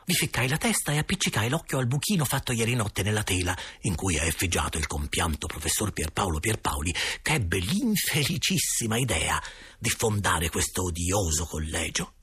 Vi 0.08 0.14
ficcai 0.14 0.46
la 0.46 0.56
testa 0.56 0.92
e 0.92 0.98
appiccicai 0.98 1.48
l'occhio 1.48 1.78
al 1.78 1.88
buchino 1.88 2.24
fatto 2.24 2.52
ieri 2.52 2.76
notte 2.76 3.02
nella 3.02 3.24
tela, 3.24 3.58
in 3.80 3.96
cui 3.96 4.14
è 4.14 4.22
effigiato 4.22 4.78
il 4.78 4.86
compianto 4.86 5.48
professor 5.48 5.92
Pierpaolo 5.92 6.38
Pierpaoli, 6.38 6.94
che 7.20 7.32
ebbe 7.32 7.58
l'infelicissima 7.58 8.98
idea 8.98 9.42
di 9.76 9.90
fondare 9.90 10.48
questo 10.48 10.84
odioso 10.84 11.44
collegio. 11.46 12.14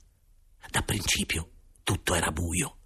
Da 0.70 0.80
principio 0.80 1.50
tutto 1.82 2.14
era 2.14 2.32
buio, 2.32 2.78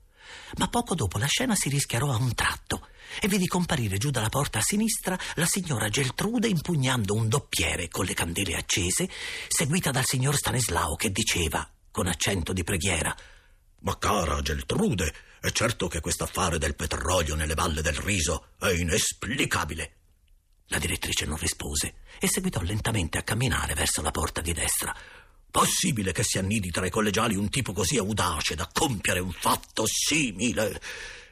ma 0.56 0.66
poco 0.66 0.96
dopo 0.96 1.16
la 1.18 1.26
scena 1.26 1.54
si 1.54 1.68
rischiarò 1.68 2.10
a 2.10 2.16
un 2.16 2.34
tratto 2.34 2.88
e 3.20 3.28
vidi 3.28 3.46
comparire 3.46 3.98
giù 3.98 4.10
dalla 4.10 4.28
porta 4.28 4.58
a 4.58 4.62
sinistra 4.62 5.16
la 5.36 5.46
signora 5.46 5.88
Geltrude 5.88 6.48
impugnando 6.48 7.14
un 7.14 7.28
doppiere 7.28 7.86
con 7.86 8.04
le 8.04 8.14
candele 8.14 8.56
accese, 8.56 9.08
seguita 9.46 9.92
dal 9.92 10.04
signor 10.04 10.34
Stanislao 10.34 10.96
che 10.96 11.12
diceva, 11.12 11.70
con 11.92 12.08
accento 12.08 12.52
di 12.52 12.64
preghiera, 12.64 13.16
Ma 13.80 13.96
cara 13.96 14.42
Geltrude, 14.42 15.14
è 15.40 15.50
certo 15.50 15.86
che 15.86 16.00
quest'affare 16.00 16.58
del 16.58 16.74
petrolio 16.74 17.36
nelle 17.36 17.54
valle 17.54 17.80
del 17.80 17.94
riso 17.94 18.48
è 18.58 18.70
inesplicabile. 18.70 19.92
La 20.66 20.78
direttrice 20.78 21.24
non 21.26 21.38
rispose 21.38 21.94
e 22.18 22.26
seguitò 22.26 22.60
lentamente 22.60 23.18
a 23.18 23.22
camminare 23.22 23.74
verso 23.74 24.02
la 24.02 24.10
porta 24.10 24.40
di 24.40 24.52
destra. 24.52 24.94
Possibile 25.50 26.12
che 26.12 26.24
si 26.24 26.38
annidi 26.38 26.70
tra 26.70 26.84
i 26.86 26.90
collegiali 26.90 27.36
un 27.36 27.48
tipo 27.48 27.72
così 27.72 27.96
audace 27.96 28.54
da 28.54 28.68
compiere 28.70 29.20
un 29.20 29.32
fatto 29.32 29.86
simile? 29.86 30.80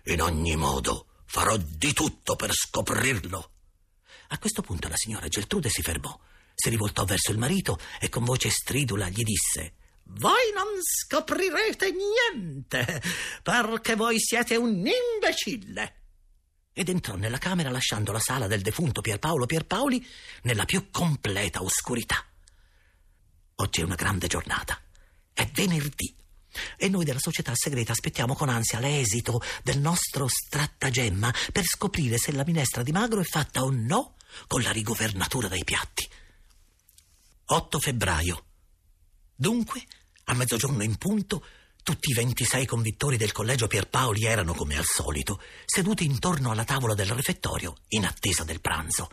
In 0.05 0.23
ogni 0.23 0.55
modo, 0.57 1.07
farò 1.27 1.57
di 1.57 1.93
tutto 1.93 2.37
per 2.37 2.53
scoprirlo. 2.55 3.51
A 4.29 4.39
questo 4.39 4.63
punto 4.63 4.89
la 4.89 4.97
signora 4.97 5.29
Geltrude 5.29 5.69
si 5.69 5.83
fermò, 5.83 6.19
si 6.55 6.71
rivoltò 6.71 7.05
verso 7.05 7.33
il 7.33 7.39
marito 7.39 7.79
e 8.01 8.09
con 8.09 8.25
voce 8.25 8.51
stridula 8.51 9.09
gli 9.09 9.23
disse 9.23 9.75
Voi 10.09 10.53
non 10.55 10.67
scoprirete 10.81 11.93
niente, 11.93 13.03
perché 13.43 13.97
voi 13.97 14.19
siete 14.19 14.57
un 14.57 14.71
imbecille. 14.71 16.01
Ed 16.73 16.89
entrò 16.89 17.17
nella 17.17 17.39
camera 17.39 17.71
lasciando 17.71 18.13
la 18.13 18.21
sala 18.21 18.47
del 18.47 18.61
defunto 18.61 19.01
Pierpaolo 19.01 19.47
Pierpaoli 19.47 20.07
nella 20.43 20.65
più 20.65 20.91
completa 20.91 21.63
oscurità. 21.63 22.25
Oggi 23.57 23.81
è 23.81 23.85
una 23.85 23.95
grande 23.95 24.27
giornata. 24.27 24.81
È 25.33 25.47
venerdì. 25.53 26.15
E 26.77 26.89
noi 26.89 27.05
della 27.05 27.19
società 27.19 27.53
segreta 27.55 27.93
aspettiamo 27.93 28.35
con 28.35 28.49
ansia 28.49 28.79
l'esito 28.79 29.41
del 29.63 29.79
nostro 29.79 30.27
strattagemma 30.29 31.33
per 31.53 31.65
scoprire 31.65 32.19
se 32.19 32.33
la 32.33 32.45
minestra 32.47 32.83
di 32.83 32.93
magro 32.93 33.21
è 33.21 33.25
fatta 33.25 33.63
o 33.63 33.71
no 33.71 34.17
con 34.47 34.63
la 34.63 34.71
rigovernatura 34.71 35.49
dei 35.49 35.65
piatti. 35.65 36.09
8 37.47 37.79
febbraio. 37.79 38.45
Dunque, 39.37 39.85
a 40.25 40.35
mezzogiorno 40.35 40.83
in 40.83 40.97
punto, 40.97 41.45
tutti 41.83 42.11
i 42.11 42.15
26 42.15 42.65
convittori 42.67 43.19
del 43.19 43.33
collegio 43.33 43.67
Pierpaoli 43.67 44.25
erano, 44.25 44.55
come 44.55 44.77
al 44.77 44.85
solito, 44.85 45.41
seduti 45.67 46.05
intorno 46.05 46.51
alla 46.51 46.65
tavola 46.65 46.95
del 46.95 47.11
refettorio 47.11 47.77
in 47.89 48.07
attesa 48.07 48.43
del 48.45 48.61
pranzo. 48.63 49.11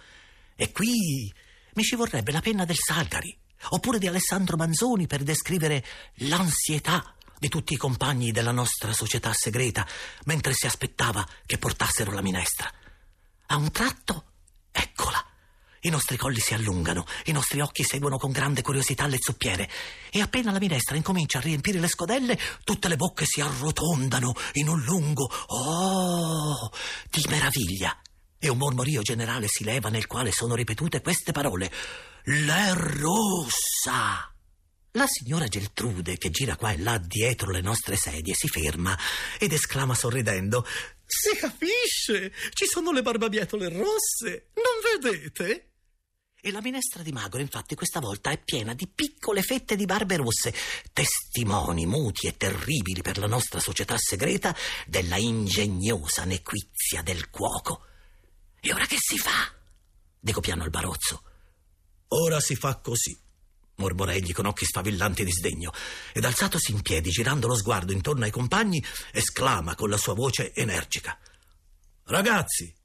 E 0.55 0.71
qui 0.71 1.31
mi 1.73 1.83
ci 1.83 1.95
vorrebbe 1.95 2.31
la 2.31 2.41
penna 2.41 2.63
del 2.65 2.77
Salgari 2.77 3.37
oppure 3.69 3.99
di 3.99 4.07
Alessandro 4.07 4.57
Manzoni 4.57 5.07
per 5.07 5.23
descrivere 5.23 5.85
l'ansietà 6.15 7.15
di 7.37 7.49
tutti 7.49 7.73
i 7.73 7.77
compagni 7.77 8.31
della 8.31 8.51
nostra 8.51 8.93
società 8.93 9.33
segreta 9.33 9.85
mentre 10.23 10.53
si 10.53 10.65
aspettava 10.65 11.27
che 11.45 11.57
portassero 11.57 12.11
la 12.11 12.21
minestra. 12.21 12.71
A 13.47 13.57
un 13.57 13.69
tratto, 13.71 14.31
eccola. 14.71 15.23
I 15.85 15.89
nostri 15.89 16.15
colli 16.15 16.39
si 16.39 16.53
allungano, 16.53 17.05
i 17.25 17.33
nostri 17.33 17.59
occhi 17.59 17.83
seguono 17.83 18.17
con 18.17 18.31
grande 18.31 18.61
curiosità 18.61 19.05
le 19.05 19.17
zuppiere 19.19 19.69
e 20.09 20.21
appena 20.21 20.51
la 20.51 20.59
minestra 20.59 20.95
incomincia 20.95 21.39
a 21.39 21.41
riempire 21.41 21.79
le 21.79 21.89
scodelle, 21.89 22.39
tutte 22.63 22.87
le 22.87 22.95
bocche 22.95 23.25
si 23.25 23.41
arrotondano 23.41 24.33
in 24.53 24.69
un 24.69 24.81
lungo 24.81 25.29
oh 25.47 26.71
di 27.09 27.25
meraviglia 27.27 27.99
e 28.39 28.49
un 28.49 28.57
mormorio 28.57 29.01
generale 29.01 29.47
si 29.47 29.65
leva 29.65 29.89
nel 29.89 30.07
quale 30.07 30.31
sono 30.31 30.55
ripetute 30.55 31.01
queste 31.01 31.33
parole 31.33 31.69
L'è 32.27 32.71
rossa! 32.73 34.33
La 34.91 35.07
signora 35.07 35.47
Geltrude, 35.47 36.17
che 36.17 36.29
gira 36.29 36.55
qua 36.55 36.71
e 36.71 36.77
là 36.77 36.97
dietro 36.97 37.51
le 37.51 37.61
nostre 37.61 37.97
sedie, 37.97 38.35
si 38.35 38.47
ferma 38.47 38.97
ed 39.37 39.51
esclama 39.51 39.95
sorridendo 39.95 40.65
Si 41.05 41.35
capisce! 41.35 42.31
Ci 42.53 42.65
sono 42.67 42.93
le 42.93 43.01
barbabietole 43.01 43.67
rosse! 43.67 44.51
Non 44.53 45.01
vedete? 45.01 45.72
E 46.45 46.51
la 46.51 46.59
minestra 46.59 47.03
di 47.03 47.13
magro, 47.13 47.39
infatti, 47.39 47.73
questa 47.73 48.01
volta 48.01 48.29
è 48.29 48.37
piena 48.37 48.73
di 48.73 48.85
piccole 48.85 49.41
fette 49.41 49.77
di 49.77 49.85
barbe 49.85 50.17
rosse, 50.17 50.53
testimoni 50.91 51.85
muti 51.85 52.27
e 52.27 52.35
terribili 52.35 53.01
per 53.01 53.17
la 53.17 53.27
nostra 53.27 53.61
società 53.61 53.95
segreta 53.97 54.53
della 54.85 55.15
ingegnosa 55.15 56.25
nequizia 56.25 57.01
del 57.01 57.29
cuoco. 57.29 57.85
E 58.59 58.73
ora 58.73 58.85
che 58.85 58.97
si 58.99 59.17
fa? 59.17 59.53
Dico 60.19 60.41
piano 60.41 60.63
al 60.63 60.69
barozzo. 60.69 61.23
Ora 62.09 62.41
si 62.41 62.55
fa 62.55 62.75
così, 62.75 63.17
mormora 63.75 64.11
egli 64.11 64.33
con 64.33 64.45
occhi 64.45 64.65
sfavillanti 64.65 65.23
di 65.23 65.31
sdegno, 65.31 65.71
ed 66.11 66.25
alzatosi 66.25 66.73
in 66.73 66.81
piedi, 66.81 67.09
girando 67.09 67.47
lo 67.47 67.55
sguardo 67.55 67.93
intorno 67.93 68.25
ai 68.25 68.31
compagni, 68.31 68.83
esclama 69.13 69.75
con 69.75 69.89
la 69.89 69.95
sua 69.95 70.13
voce 70.13 70.53
energica: 70.53 71.17
Ragazzi, 72.03 72.75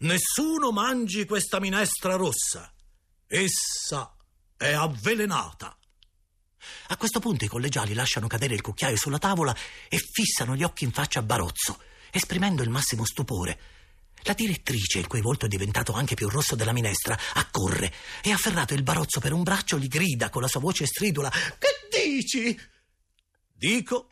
nessuno 0.00 0.70
mangi 0.70 1.24
questa 1.24 1.60
minestra 1.60 2.16
rossa. 2.16 2.70
Essa 3.32 4.12
è 4.56 4.72
avvelenata. 4.72 5.78
A 6.88 6.96
questo 6.96 7.20
punto 7.20 7.44
i 7.44 7.48
collegiali 7.48 7.94
lasciano 7.94 8.26
cadere 8.26 8.54
il 8.54 8.60
cucchiaio 8.60 8.96
sulla 8.96 9.20
tavola 9.20 9.56
e 9.88 9.98
fissano 9.98 10.56
gli 10.56 10.64
occhi 10.64 10.82
in 10.82 10.90
faccia 10.90 11.20
a 11.20 11.22
Barozzo, 11.22 11.80
esprimendo 12.10 12.64
il 12.64 12.70
massimo 12.70 13.04
stupore. 13.04 13.60
La 14.24 14.32
direttrice, 14.32 14.98
il 14.98 15.06
cui 15.06 15.20
volto 15.20 15.44
è 15.44 15.48
diventato 15.48 15.92
anche 15.92 16.16
più 16.16 16.28
rosso 16.28 16.56
della 16.56 16.72
minestra, 16.72 17.16
accorre 17.34 17.94
e 18.20 18.32
afferrato 18.32 18.74
il 18.74 18.82
barozzo 18.82 19.20
per 19.20 19.32
un 19.32 19.44
braccio 19.44 19.78
gli 19.78 19.86
grida 19.86 20.28
con 20.28 20.42
la 20.42 20.48
sua 20.48 20.58
voce 20.58 20.84
stridula: 20.86 21.30
Che 21.30 21.88
dici? 21.88 22.58
Dico, 23.52 24.10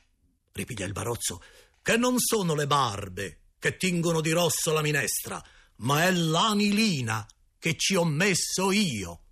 ripiglia 0.53 0.87
il 0.87 0.93
barozzo, 0.93 1.43
che 1.83 1.97
non 1.97 2.21
sono 2.21 2.55
le 2.55 2.69
barbe 2.69 3.41
che 3.59 3.77
tingono 3.77 4.21
di 4.21 4.31
rosso 4.31 4.73
la 4.73 4.81
minestra, 4.81 5.43
ma 5.79 6.05
è 6.05 6.13
l'anilina 6.13 7.27
che 7.59 7.77
ci 7.77 7.95
ho 7.95 8.05
messo 8.05 8.73
io. 8.73 9.23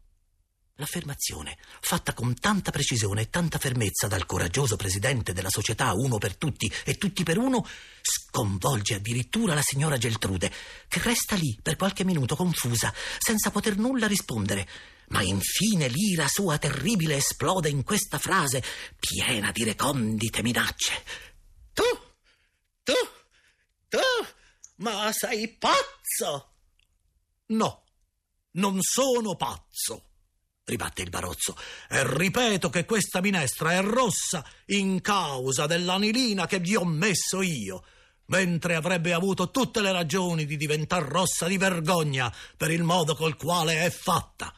L'affermazione, 0.78 1.56
fatta 1.80 2.12
con 2.12 2.38
tanta 2.38 2.71
precisione 2.71 3.23
e 3.23 3.30
tanta 3.30 3.56
fermezza 3.56 4.09
dal 4.09 4.26
coraggioso 4.26 4.76
presidente 4.76 5.33
della 5.33 5.49
società 5.49 5.95
Uno 5.95 6.18
per 6.18 6.37
tutti 6.37 6.71
e 6.85 6.97
tutti 6.97 7.23
per 7.23 7.38
uno, 7.38 7.66
sconvolge 8.02 8.97
addirittura 8.97 9.54
la 9.54 9.62
signora 9.62 9.97
Geltrude, 9.97 10.52
che 10.87 11.00
resta 11.00 11.35
lì 11.35 11.59
per 11.62 11.76
qualche 11.76 12.04
minuto 12.04 12.37
confusa, 12.37 12.92
senza 13.18 13.50
poter 13.50 13.78
nulla 13.78 14.06
rispondere. 14.06 14.68
Ma 15.09 15.23
infine 15.23 15.88
l'ira 15.88 16.28
sua 16.28 16.59
terribile 16.59 17.16
esplode 17.16 17.71
in 17.71 17.83
questa 17.83 18.18
frase, 18.18 18.62
piena 18.99 19.52
di 19.52 19.64
recondite 19.64 20.42
minacce. 20.42 21.02
Tu, 21.73 21.85
tu, 22.83 22.92
tu, 23.88 23.99
ma 24.76 25.11
sei 25.12 25.56
pazzo! 25.56 26.52
No, 27.47 27.86
non 28.57 28.79
sono 28.81 29.35
pazzo 29.37 30.07
ribatte 30.67 31.03
il 31.03 31.11
barozzo, 31.11 31.57
e 31.89 32.03
ripeto 32.17 32.71
che 32.71 32.85
questa 32.85 33.21
minestra 33.21 33.73
è 33.73 33.83
rossa 33.83 34.45
in 34.67 35.01
causa 35.01 35.67
dell'anilina 35.67 36.47
che 36.47 36.59
vi 36.59 36.75
ho 36.75 36.85
messo 36.85 37.41
io, 37.41 37.85
mentre 38.27 38.75
avrebbe 38.75 39.13
avuto 39.13 39.51
tutte 39.51 39.81
le 39.81 39.93
ragioni 39.93 40.45
di 40.45 40.57
diventar 40.57 41.05
rossa 41.05 41.47
di 41.47 41.57
vergogna 41.57 42.35
per 42.57 42.73
il 42.73 42.83
modo 42.83 43.15
col 43.15 43.37
quale 43.37 43.85
è 43.85 43.91
fatta. 43.91 44.53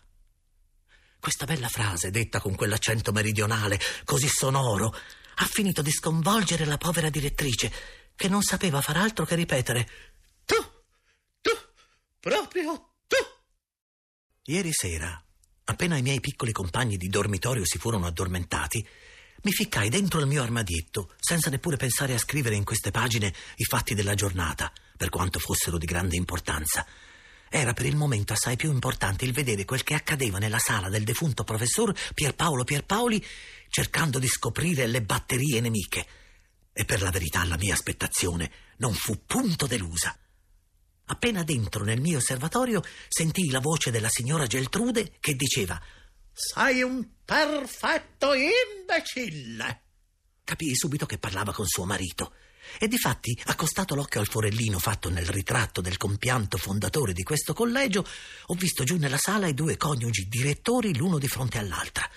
Questa 1.21 1.45
bella 1.45 1.69
frase, 1.69 2.11
detta 2.11 2.41
con 2.41 2.55
quell'accento 2.55 3.13
meridionale, 3.13 3.79
così 4.05 4.29
sonoro, 4.29 4.95
ha 5.41 5.45
finito 5.45 5.83
di 5.83 5.91
sconvolgere 5.91 6.65
la 6.65 6.79
povera 6.79 7.11
direttrice, 7.11 7.71
che 8.17 8.29
non 8.29 8.43
sapeva 8.43 8.81
far 8.81 8.97
altro 8.97 9.27
che 9.27 9.35
ripetere 9.35 9.89
Tu, 10.47 10.57
tu, 11.43 11.51
proprio 12.19 12.95
tu. 13.07 13.17
Ieri 14.51 14.71
sera, 14.73 15.23
Appena 15.65 15.99
i 15.99 16.03
miei 16.03 16.21
piccoli 16.21 16.53
compagni 16.53 16.97
di 16.97 17.09
dormitorio 17.09 17.67
si 17.67 17.77
furono 17.77 18.07
addormentati, 18.07 18.83
mi 19.43 19.53
ficcai 19.53 19.91
dentro 19.91 20.21
il 20.21 20.27
mio 20.27 20.43
armadietto, 20.43 21.13
senza 21.21 21.51
neppure 21.51 21.77
pensare 21.77 22.15
a 22.15 22.19
scrivere 22.19 22.55
in 22.55 22.65
queste 22.65 22.91
pagine 22.91 23.35
i 23.57 23.65
fatti 23.65 23.93
della 23.93 24.15
giornata, 24.15 24.73
per 24.97 25.11
quanto 25.11 25.39
fossero 25.39 25.77
di 25.77 25.85
grande 25.85 26.17
importanza. 26.17 26.87
Era 27.51 27.75
per 27.75 27.85
il 27.85 27.97
momento 27.97 28.33
assai 28.33 28.57
più 28.57 28.73
importante 28.73 29.27
il 29.27 29.35
vedere 29.35 29.67
quel 29.67 29.83
che 29.83 29.93
accadeva 29.93 30.39
nella 30.39 30.59
sala 30.59 30.89
del 30.89 31.05
defunto 31.05 31.45
professor 31.45 31.95
Pierpaolo 32.15 32.65
Pierpaoli 32.65 33.23
cercando 33.69 34.19
di 34.19 34.29
scoprire 34.29 34.87
le 34.87 35.03
batterie 35.03 35.61
nemiche. 35.61 36.07
E 36.73 36.87
per 36.87 37.03
la 37.03 37.11
verità 37.11 37.45
la 37.45 37.59
mia 37.59 37.75
aspettazione 37.75 38.51
non 38.79 38.95
fu 38.95 39.27
punto 39.27 39.67
delusa. 39.67 40.19
Appena 41.11 41.43
dentro 41.43 41.85
nel 41.85 42.01
mio 42.01 42.19
osservatorio 42.19 42.83
sentii 43.09 43.51
la 43.51 43.61
voce 43.61 43.91
della 43.91 44.11
signora 44.11 44.47
Geltrude 44.47 45.13
che 45.21 45.35
diceva 45.35 45.81
Sei 46.33 46.83
un 46.83 47.07
perfetto 47.25 48.33
imbecille. 48.35 49.83
Capii 50.45 50.77
subito 50.77 51.07
che 51.07 51.19
parlava 51.19 51.53
con 51.53 51.67
suo 51.67 51.85
marito. 51.85 52.33
E 52.79 52.89
difatti, 52.89 53.39
accostato 53.47 53.95
l'occhio 53.95 54.21
al 54.21 54.29
forellino 54.29 54.79
fatto 54.79 55.09
nel 55.09 55.27
ritratto 55.27 55.81
del 55.81 55.97
compianto 55.97 56.59
fondatore 56.59 57.15
di 57.15 57.23
questo 57.23 57.55
collegio, 57.55 58.07
ho 58.47 58.55
visto 58.55 58.85
giù 58.85 58.99
nella 58.99 59.17
sala 59.17 59.47
i 59.47 59.55
due 59.55 59.79
coniugi 59.79 60.29
direttori 60.29 60.95
l'uno 60.95 61.19
di 61.19 61.29
fronte 61.29 61.59
all'altra. 61.59 62.09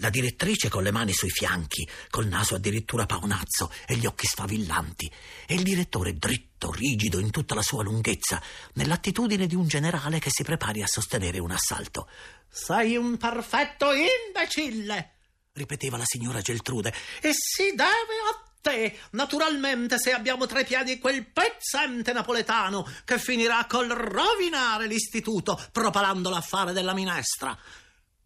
La 0.00 0.08
direttrice 0.08 0.70
con 0.70 0.82
le 0.82 0.92
mani 0.92 1.12
sui 1.12 1.28
fianchi, 1.28 1.86
col 2.08 2.26
naso 2.26 2.54
addirittura 2.54 3.04
paonazzo 3.04 3.70
e 3.86 3.96
gli 3.96 4.06
occhi 4.06 4.26
sfavillanti, 4.26 5.12
e 5.46 5.54
il 5.54 5.62
direttore 5.62 6.16
dritto, 6.16 6.72
rigido 6.72 7.18
in 7.18 7.30
tutta 7.30 7.54
la 7.54 7.60
sua 7.60 7.82
lunghezza, 7.82 8.42
nell'attitudine 8.74 9.46
di 9.46 9.54
un 9.54 9.68
generale 9.68 10.18
che 10.18 10.30
si 10.30 10.42
prepari 10.42 10.82
a 10.82 10.86
sostenere 10.86 11.38
un 11.38 11.50
assalto. 11.50 12.08
Sei 12.48 12.96
un 12.96 13.18
perfetto 13.18 13.92
imbecille, 13.92 15.16
ripeteva 15.52 15.98
la 15.98 16.06
signora 16.06 16.40
Geltrude, 16.40 16.94
e 17.20 17.32
si 17.34 17.74
deve 17.74 18.16
a 18.32 18.42
te, 18.58 18.98
naturalmente, 19.10 19.98
se 19.98 20.14
abbiamo 20.14 20.46
tra 20.46 20.60
i 20.60 20.64
piedi 20.64 20.98
quel 20.98 21.26
pezzente 21.26 22.14
napoletano 22.14 22.90
che 23.04 23.18
finirà 23.18 23.66
col 23.68 23.88
rovinare 23.88 24.86
l'istituto 24.86 25.62
propalando 25.72 26.30
l'affare 26.30 26.72
della 26.72 26.94
minestra. 26.94 27.54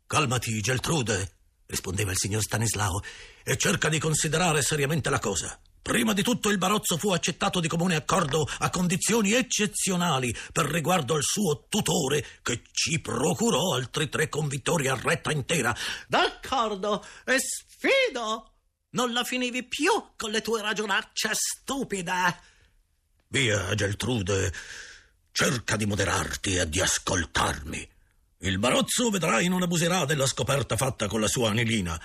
Calmati, 0.07 0.61
Geltrude, 0.61 1.33
rispondeva 1.67 2.11
il 2.11 2.19
signor 2.19 2.43
Stanislao, 2.43 3.01
e 3.43 3.57
cerca 3.57 3.89
di 3.89 3.99
considerare 3.99 4.63
seriamente 4.63 5.11
la 5.11 5.19
cosa. 5.19 5.59
Prima 5.85 6.15
di 6.15 6.23
tutto 6.23 6.49
il 6.49 6.57
barozzo 6.57 6.97
fu 6.97 7.11
accettato 7.11 7.61
di 7.61 7.69
comune 7.69 7.95
accordo 7.95 8.49
a 8.61 8.71
condizioni 8.71 9.35
eccezionali 9.35 10.35
per 10.51 10.65
riguardo 10.65 11.15
al 11.15 11.23
suo 11.23 11.67
tutore, 11.69 12.25
che 12.43 12.63
ci 12.73 13.01
procurò 13.01 13.75
altri 13.75 14.09
tre 14.09 14.31
convittori 14.31 14.89
a 14.89 14.99
retta 14.99 15.31
intera. 15.31 15.77
D'accordo, 16.09 17.05
e 17.27 17.37
sfido! 17.39 18.53
Non 18.93 19.13
la 19.13 19.25
finivi 19.25 19.63
più 19.65 19.91
con 20.17 20.31
le 20.31 20.41
tue 20.41 20.63
ragionacce 20.63 21.33
stupide. 21.35 22.41
Via, 23.29 23.75
Geltrude, 23.75 24.55
cerca 25.33 25.77
di 25.77 25.85
moderarti 25.85 26.57
e 26.57 26.67
di 26.67 26.81
ascoltarmi. 26.81 27.94
Il 28.45 28.59
barozzo, 28.59 29.09
vedrai, 29.09 29.49
non 29.49 29.63
abuserà 29.63 30.05
della 30.05 30.27
scoperta 30.27 30.77
fatta 30.77 31.07
con 31.07 31.19
la 31.19 31.29
sua 31.29 31.49
anilina. 31.49 31.99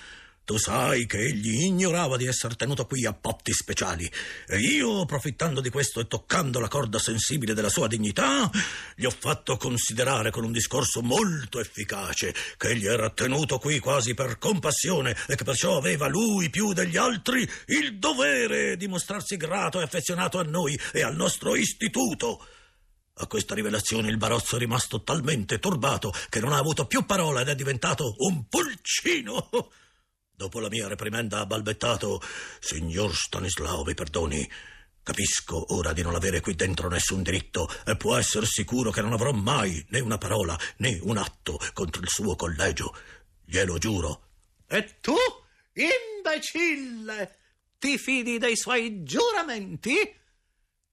Tu 0.46 0.58
sai 0.58 1.06
che 1.06 1.18
egli 1.18 1.64
ignorava 1.64 2.16
di 2.16 2.28
essere 2.28 2.56
tenuto 2.56 2.86
qui 2.86 3.06
a 3.06 3.12
patti 3.14 3.52
speciali 3.52 4.10
e 4.48 4.58
io, 4.58 5.02
approfittando 5.02 5.60
di 5.60 5.70
questo 5.70 6.00
e 6.00 6.08
toccando 6.08 6.62
la 6.62 6.70
corda 6.70 6.98
sensibile 6.98 7.54
della 7.54 7.68
sua 7.68 7.88
dignità, 7.88 8.50
gli 8.96 9.04
ho 9.04 9.12
fatto 9.12 9.58
considerare 9.58 10.32
con 10.32 10.46
un 10.46 10.54
discorso 10.54 11.02
molto 11.02 11.60
efficace 11.60 12.34
che 12.56 12.70
egli 12.70 12.86
era 12.86 13.10
tenuto 13.10 13.60
qui 13.60 13.80
quasi 13.80 14.14
per 14.14 14.38
compassione 14.38 15.18
e 15.28 15.36
che 15.36 15.44
perciò 15.44 15.76
aveva 15.76 16.08
lui 16.08 16.50
più 16.50 16.72
degli 16.72 16.96
altri 16.96 17.48
il 17.66 18.00
dovere 18.00 18.78
di 18.78 18.88
mostrarsi 18.88 19.36
grato 19.36 19.82
e 19.82 19.84
affezionato 19.84 20.40
a 20.40 20.44
noi 20.44 20.80
e 20.94 21.04
al 21.04 21.18
nostro 21.18 21.54
istituto. 21.58 22.48
A 23.22 23.28
questa 23.28 23.54
rivelazione 23.54 24.10
il 24.10 24.16
barozzo 24.16 24.56
è 24.56 24.60
rimasto 24.60 25.04
talmente 25.04 25.60
turbato 25.60 26.14
che 26.30 26.40
non 26.40 26.54
ha 26.54 26.58
avuto 26.58 26.88
più 26.88 27.06
parola 27.06 27.42
ed 27.42 27.50
è 27.50 27.56
diventato 27.56 28.16
un 28.20 28.48
pulcino. 28.48 29.50
Dopo 30.32 30.62
la 30.62 30.70
mia 30.70 30.88
reprimenda 30.88 31.40
ha 31.40 31.46
balbettato: 31.46 32.22
Signor 32.62 33.14
Stanislao, 33.14 33.84
vi 33.84 33.94
perdoni. 33.94 34.50
Capisco 35.04 35.76
ora 35.76 35.92
di 35.92 36.02
non 36.02 36.16
avere 36.16 36.40
qui 36.40 36.56
dentro 36.56 36.88
nessun 36.88 37.22
diritto 37.22 37.70
e 37.86 37.98
può 37.98 38.16
essere 38.16 38.46
sicuro 38.46 38.90
che 38.90 39.02
non 39.02 39.12
avrò 39.12 39.34
mai 39.34 39.86
né 39.90 40.00
una 40.00 40.18
parola 40.18 40.58
né 40.78 40.98
un 41.02 41.18
atto 41.18 41.60
contro 41.74 42.02
il 42.02 42.10
suo 42.10 42.38
collegio. 42.38 42.96
Glielo 43.44 43.78
giuro. 43.80 44.28
E 44.66 45.00
tu, 45.02 45.18
imbecille, 45.74 47.36
ti 47.80 47.98
fidi 47.98 48.38
dei 48.38 48.56
suoi 48.56 49.04
giuramenti? 49.04 49.98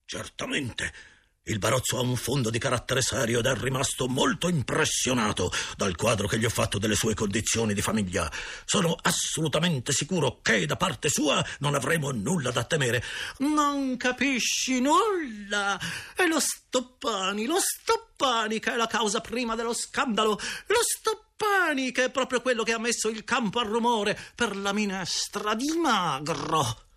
Certamente. 0.03 1.15
Il 1.47 1.59
barozzo 1.59 1.97
ha 1.97 2.01
un 2.01 2.17
fondo 2.17 2.49
di 2.49 2.59
carattere 2.59 3.01
serio 3.01 3.39
ed 3.39 3.45
è 3.45 3.55
rimasto 3.55 4.09
molto 4.09 4.49
impressionato 4.49 5.49
dal 5.77 5.95
quadro 5.95 6.27
che 6.27 6.37
gli 6.37 6.43
ho 6.43 6.49
fatto 6.49 6.77
delle 6.77 6.95
sue 6.95 7.13
condizioni 7.13 7.73
di 7.73 7.81
famiglia. 7.81 8.29
Sono 8.65 8.97
assolutamente 9.01 9.93
sicuro 9.93 10.39
che 10.41 10.65
da 10.65 10.75
parte 10.75 11.07
sua 11.07 11.43
non 11.59 11.73
avremo 11.73 12.11
nulla 12.11 12.51
da 12.51 12.65
temere. 12.65 13.01
Non 13.37 13.95
capisci 13.95 14.81
nulla. 14.81 15.79
È 16.13 16.25
lo 16.25 16.41
Stoppani, 16.41 17.45
lo 17.45 17.59
Stoppani 17.61 18.59
che 18.59 18.73
è 18.73 18.75
la 18.75 18.87
causa 18.87 19.21
prima 19.21 19.55
dello 19.55 19.73
scandalo. 19.73 20.37
Lo 20.65 20.79
Stoppani 20.81 21.93
che 21.93 22.05
è 22.05 22.11
proprio 22.11 22.41
quello 22.41 22.63
che 22.63 22.73
ha 22.73 22.79
messo 22.79 23.07
il 23.07 23.23
campo 23.23 23.59
a 23.59 23.63
rumore 23.63 24.19
per 24.35 24.57
la 24.57 24.73
minestra 24.73 25.55
di 25.55 25.71
magro. 25.81 26.87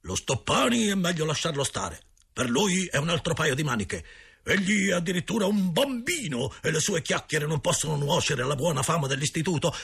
Lo 0.00 0.16
Stoppani 0.16 0.86
è 0.86 0.94
meglio 0.96 1.24
lasciarlo 1.24 1.62
stare. 1.62 2.11
Per 2.32 2.48
lui 2.48 2.86
è 2.86 2.96
un 2.96 3.10
altro 3.10 3.34
paio 3.34 3.54
di 3.54 3.62
maniche. 3.62 4.04
Egli 4.44 4.88
è 4.88 4.92
addirittura 4.92 5.46
un 5.46 5.72
bambino 5.72 6.52
e 6.62 6.70
le 6.70 6.80
sue 6.80 7.02
chiacchiere 7.02 7.46
non 7.46 7.60
possono 7.60 7.96
nuocere 7.96 8.42
alla 8.42 8.56
buona 8.56 8.82
fama 8.82 9.06
dell'istituto. 9.06 9.74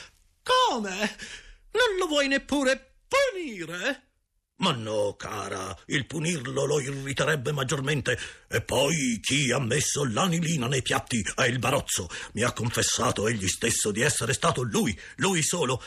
Come? 0.43 1.15
Non 1.71 1.97
lo 1.97 2.07
vuoi 2.07 2.27
neppure 2.27 2.95
punire? 3.07 4.07
Ma 4.57 4.71
no, 4.71 5.13
cara, 5.15 5.77
il 5.85 6.05
punirlo 6.05 6.65
lo 6.65 6.81
irriterebbe 6.81 7.53
maggiormente. 7.53 8.19
E 8.49 8.61
poi 8.61 9.19
chi 9.21 9.51
ha 9.51 9.59
messo 9.59 10.03
l'anilina 10.03 10.67
nei 10.67 10.81
piatti 10.81 11.23
è 11.35 11.43
il 11.43 11.59
barozzo. 11.59 12.09
Mi 12.33 12.43
ha 12.43 12.51
confessato 12.51 13.27
egli 13.27 13.47
stesso 13.47 13.91
di 13.91 14.01
essere 14.01 14.33
stato 14.33 14.63
lui, 14.63 14.97
lui 15.17 15.41
solo. 15.41 15.81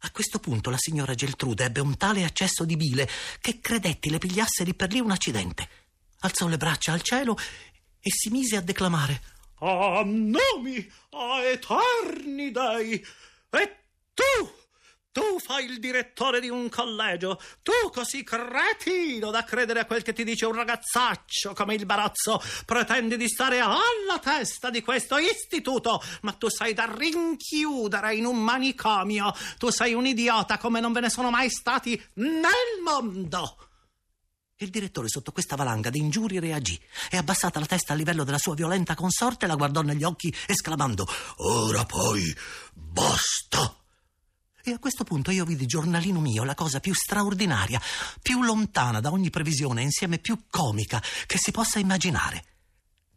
A 0.00 0.10
questo 0.10 0.40
punto 0.40 0.68
la 0.68 0.76
signora 0.78 1.14
Geltrude 1.14 1.64
ebbe 1.64 1.80
un 1.80 1.96
tale 1.96 2.24
accesso 2.24 2.64
di 2.64 2.76
bile 2.76 3.08
che 3.40 3.60
credetti 3.60 4.10
le 4.10 4.18
pigliasse 4.18 4.64
lì 4.64 4.74
per 4.74 4.92
lì 4.92 5.00
un 5.00 5.12
accidente 5.12 5.81
alzò 6.22 6.48
le 6.48 6.56
braccia 6.56 6.92
al 6.92 7.02
cielo 7.02 7.36
e 8.00 8.10
si 8.10 8.30
mise 8.30 8.56
a 8.56 8.60
declamare. 8.60 9.22
A 9.60 10.02
nomi, 10.04 10.90
a 11.10 11.42
eterni 11.42 12.50
dei! 12.50 13.04
E 13.50 13.76
tu, 14.12 14.50
tu 15.12 15.38
fai 15.38 15.66
il 15.66 15.78
direttore 15.78 16.40
di 16.40 16.48
un 16.48 16.68
collegio, 16.68 17.40
tu 17.62 17.90
così 17.92 18.24
cretino 18.24 19.30
da 19.30 19.44
credere 19.44 19.80
a 19.80 19.84
quel 19.84 20.02
che 20.02 20.12
ti 20.12 20.24
dice 20.24 20.46
un 20.46 20.54
ragazzaccio 20.54 21.52
come 21.52 21.74
il 21.74 21.86
barazzo, 21.86 22.42
pretendi 22.64 23.16
di 23.16 23.28
stare 23.28 23.60
alla 23.60 24.18
testa 24.20 24.70
di 24.70 24.80
questo 24.80 25.18
istituto, 25.18 26.02
ma 26.22 26.32
tu 26.32 26.48
sei 26.48 26.74
da 26.74 26.92
rinchiudere 26.92 28.16
in 28.16 28.24
un 28.24 28.42
manicomio, 28.42 29.32
tu 29.58 29.70
sei 29.70 29.94
un 29.94 30.06
idiota 30.06 30.58
come 30.58 30.80
non 30.80 30.92
ve 30.92 31.00
ne 31.00 31.10
sono 31.10 31.30
mai 31.30 31.50
stati 31.50 32.02
nel 32.14 32.80
mondo. 32.82 33.71
Il 34.62 34.70
direttore 34.70 35.08
sotto 35.08 35.32
questa 35.32 35.56
valanga 35.56 35.90
di 35.90 35.98
ingiurie 35.98 36.38
reagì 36.38 36.80
e 37.10 37.16
abbassata 37.16 37.58
la 37.58 37.66
testa 37.66 37.94
a 37.94 37.96
livello 37.96 38.22
della 38.22 38.38
sua 38.38 38.54
violenta 38.54 38.94
consorte 38.94 39.48
la 39.48 39.56
guardò 39.56 39.82
negli 39.82 40.04
occhi 40.04 40.32
esclamando 40.46 41.04
Ora 41.38 41.84
poi 41.84 42.32
basta. 42.72 43.76
E 44.62 44.70
a 44.70 44.78
questo 44.78 45.02
punto 45.02 45.32
io 45.32 45.44
vidi 45.44 45.66
giornalino 45.66 46.20
mio 46.20 46.44
la 46.44 46.54
cosa 46.54 46.78
più 46.78 46.94
straordinaria, 46.94 47.82
più 48.22 48.40
lontana 48.44 49.00
da 49.00 49.10
ogni 49.10 49.30
previsione 49.30 49.82
insieme 49.82 50.18
più 50.18 50.44
comica 50.48 51.02
che 51.26 51.38
si 51.38 51.50
possa 51.50 51.80
immaginare. 51.80 52.44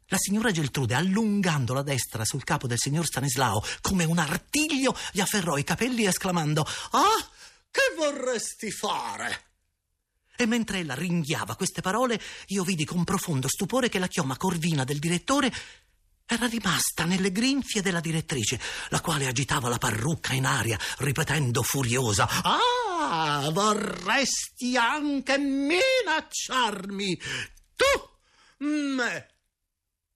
La 0.08 0.18
signora 0.18 0.50
Geltrude, 0.50 0.96
allungando 0.96 1.76
la 1.76 1.84
destra 1.84 2.26
sul 2.26 2.44
capo 2.44 2.66
del 2.66 2.80
signor 2.80 3.06
Stanislao 3.06 3.64
come 3.82 4.04
un 4.04 4.18
artiglio, 4.18 4.98
gli 5.12 5.20
afferrò 5.20 5.58
i 5.58 5.64
capelli 5.64 6.06
esclamando 6.06 6.66
Ah, 6.92 7.24
che 7.70 7.94
vorresti 7.96 8.72
fare? 8.72 9.54
E 10.38 10.45
mentre 10.45 10.80
ella 10.80 10.93
ringhiava 10.95 11.56
queste 11.56 11.82
parole, 11.82 12.19
io 12.48 12.63
vidi 12.63 12.86
con 12.86 13.04
profondo 13.04 13.48
stupore 13.48 13.89
che 13.89 14.00
la 14.00 14.08
chioma 14.08 14.38
corvina 14.38 14.84
del 14.84 15.00
direttore 15.00 15.54
era 16.28 16.48
rimasta 16.48 17.06
nelle 17.06 17.32
grinfie 17.32 17.82
della 17.82 18.00
direttrice, 18.00 18.60
la 18.89 19.00
quale 19.00 19.28
agitava 19.28 19.69
la 19.69 19.78
parrucca 19.78 20.34
in 20.34 20.45
aria, 20.45 20.80
ripetendo 20.98 21.62
furiosa: 21.62 22.28
Ah, 22.28 23.50
vorresti 23.52 24.76
anche 24.76 25.38
minacciarmi? 25.38 27.19
Tu, 27.76 28.65
me, 28.65 29.35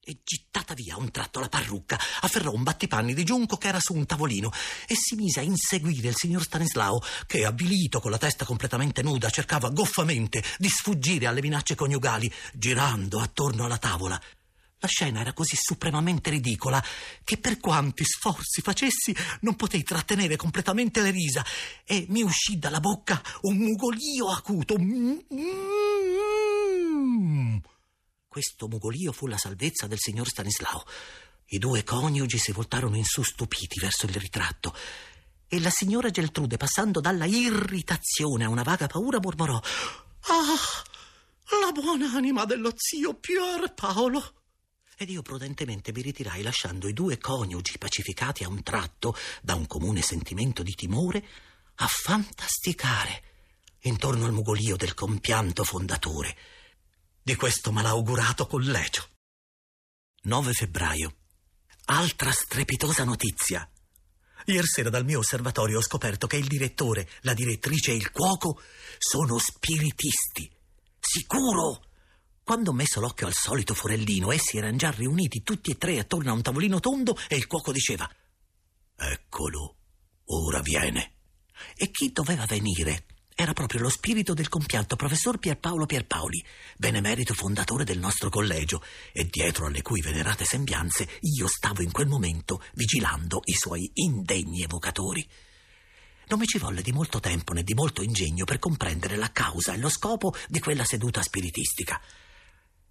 e 0.03 0.19
gittata 0.23 0.73
via 0.73 0.95
a 0.95 0.99
un 0.99 1.11
tratto 1.11 1.39
la 1.39 1.49
parrucca, 1.49 1.99
afferrò 2.21 2.51
un 2.51 2.63
battipanni 2.63 3.13
di 3.13 3.23
giunco 3.23 3.57
che 3.57 3.67
era 3.67 3.79
su 3.79 3.93
un 3.93 4.05
tavolino 4.05 4.51
e 4.87 4.95
si 4.95 5.15
mise 5.15 5.39
a 5.39 5.43
inseguire 5.43 6.07
il 6.07 6.15
signor 6.15 6.43
Stanislao, 6.43 7.01
che, 7.27 7.45
avvilito 7.45 7.99
con 7.99 8.11
la 8.11 8.17
testa 8.17 8.45
completamente 8.45 9.01
nuda, 9.03 9.29
cercava 9.29 9.69
goffamente 9.69 10.43
di 10.57 10.69
sfuggire 10.69 11.27
alle 11.27 11.41
minacce 11.41 11.75
coniugali, 11.75 12.31
girando 12.53 13.19
attorno 13.19 13.65
alla 13.65 13.77
tavola. 13.77 14.19
La 14.81 14.87
scena 14.87 15.19
era 15.19 15.33
così 15.33 15.57
supremamente 15.59 16.29
ridicola 16.29 16.81
che 17.25 17.37
per 17.37 17.59
quanti 17.59 18.05
sforzi 18.05 18.61
facessi 18.61 19.13
non 19.41 19.57
potei 19.57 19.83
trattenere 19.83 20.37
completamente 20.37 21.01
le 21.01 21.11
risa 21.11 21.45
e 21.83 22.05
mi 22.07 22.21
uscì 22.21 22.57
dalla 22.57 22.79
bocca 22.79 23.21
un 23.41 23.57
mugolio 23.57 24.29
acuto. 24.29 24.77
Questo 28.29 28.67
mugolio 28.67 29.11
fu 29.11 29.25
la 29.25 29.39
salvezza 29.39 29.87
del 29.87 29.97
signor 29.99 30.27
Stanislao. 30.27 30.85
I 31.47 31.57
due 31.57 31.83
coniugi 31.83 32.37
si 32.37 32.51
voltarono 32.51 32.95
in 32.95 33.03
su 33.03 33.23
stupiti 33.23 33.79
verso 33.79 34.05
il 34.05 34.13
ritratto. 34.13 34.71
E 35.47 35.59
la 35.59 35.71
signora 35.71 36.11
Geltrude, 36.11 36.55
passando 36.55 37.01
dalla 37.01 37.25
irritazione 37.25 38.43
a 38.43 38.49
una 38.49 38.61
vaga 38.61 38.85
paura, 38.85 39.17
mormorò: 39.19 39.55
Ah, 39.55 40.55
la 41.59 41.71
buona 41.71 42.13
anima 42.13 42.45
dello 42.45 42.71
zio 42.75 43.15
Pier 43.15 43.73
Paolo! 43.73 44.33
Ed 44.95 45.09
io 45.09 45.23
prudentemente 45.23 45.91
mi 45.91 46.03
ritirai 46.03 46.43
lasciando 46.43 46.87
i 46.87 46.93
due 46.93 47.17
coniugi 47.17 47.79
pacificati 47.79 48.43
a 48.43 48.47
un 48.47 48.61
tratto 48.61 49.15
da 49.41 49.55
un 49.55 49.65
comune 49.65 50.03
sentimento 50.03 50.61
di 50.61 50.75
timore 50.75 51.25
a 51.77 51.87
fantasticare 51.87 53.23
intorno 53.83 54.25
al 54.25 54.33
mugolio 54.33 54.75
del 54.75 54.93
compianto 54.93 55.63
fondatore 55.63 56.37
di 57.29 57.35
questo 57.35 57.71
malaugurato 57.71 58.47
collegio. 58.47 59.07
9 60.23 60.51
febbraio. 60.51 61.15
Altra 61.85 62.31
strepitosa 62.31 63.03
notizia. 63.03 63.69
Ieri 64.45 64.65
sera 64.65 64.89
dal 64.89 65.05
mio 65.05 65.19
osservatorio 65.19 65.77
ho 65.77 65.81
scoperto 65.83 66.25
che 66.25 66.37
il 66.37 66.47
direttore, 66.47 67.07
la 67.21 67.35
direttrice 67.35 67.91
e 67.91 67.97
il 67.97 68.09
cuoco 68.09 68.59
sono 68.97 69.37
spiritisti. 69.37 70.51
Sicuro! 70.99 71.83
Quando 72.41 72.71
ho 72.71 72.73
messo 72.73 72.99
l'occhio 72.99 73.27
al 73.27 73.35
solito 73.35 73.75
forellino, 73.75 74.31
essi 74.31 74.57
erano 74.57 74.77
già 74.77 74.89
riuniti 74.89 75.43
tutti 75.43 75.69
e 75.69 75.77
tre 75.77 75.99
attorno 75.99 76.31
a 76.31 76.33
un 76.33 76.41
tavolino 76.41 76.79
tondo 76.79 77.15
e 77.27 77.35
il 77.35 77.45
cuoco 77.45 77.71
diceva: 77.71 78.09
Eccolo, 78.95 79.75
ora 80.25 80.61
viene. 80.61 81.17
E 81.75 81.91
chi 81.91 82.11
doveva 82.11 82.45
venire? 82.45 83.05
Era 83.41 83.53
proprio 83.53 83.79
lo 83.79 83.87
spirito 83.87 84.33
del 84.33 84.49
compianto 84.49 84.97
professor 84.97 85.39
Pierpaolo 85.39 85.85
Pierpaoli, 85.85 86.43
benemerito 86.75 87.33
fondatore 87.33 87.85
del 87.85 87.97
nostro 87.97 88.29
collegio, 88.29 88.83
e 89.13 89.27
dietro 89.31 89.65
alle 89.65 89.81
cui 89.81 90.01
venerate 90.01 90.43
sembianze 90.43 91.07
io 91.21 91.47
stavo 91.47 91.81
in 91.81 91.89
quel 91.89 92.07
momento 92.07 92.61
vigilando 92.73 93.39
i 93.45 93.53
suoi 93.53 93.89
indegni 93.93 94.63
evocatori. 94.63 95.25
Non 96.27 96.39
mi 96.39 96.47
ci 96.47 96.57
volle 96.57 96.81
di 96.81 96.91
molto 96.91 97.21
tempo 97.21 97.53
né 97.53 97.63
di 97.63 97.73
molto 97.73 98.01
ingegno 98.01 98.43
per 98.43 98.59
comprendere 98.59 99.15
la 99.15 99.31
causa 99.31 99.71
e 99.71 99.77
lo 99.77 99.87
scopo 99.87 100.35
di 100.49 100.59
quella 100.59 100.83
seduta 100.83 101.21
spiritistica. 101.21 101.97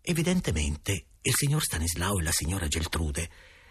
Evidentemente 0.00 1.08
il 1.20 1.34
signor 1.34 1.62
Stanislao 1.62 2.20
e 2.20 2.22
la 2.22 2.32
signora 2.32 2.68
Geltrude 2.68 3.28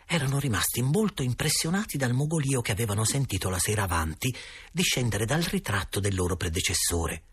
erano 0.08 0.40
rimasti 0.40 0.82
molto 0.82 1.22
impressionati 1.22 1.98
dal 1.98 2.14
mugolio 2.14 2.62
che 2.62 2.72
avevano 2.72 3.04
sentito 3.04 3.50
la 3.50 3.60
sera 3.60 3.84
avanti 3.84 4.34
discendere 4.72 5.26
dal 5.26 5.44
ritratto 5.44 6.00
del 6.00 6.16
loro 6.16 6.38
predecessore. 6.38 7.24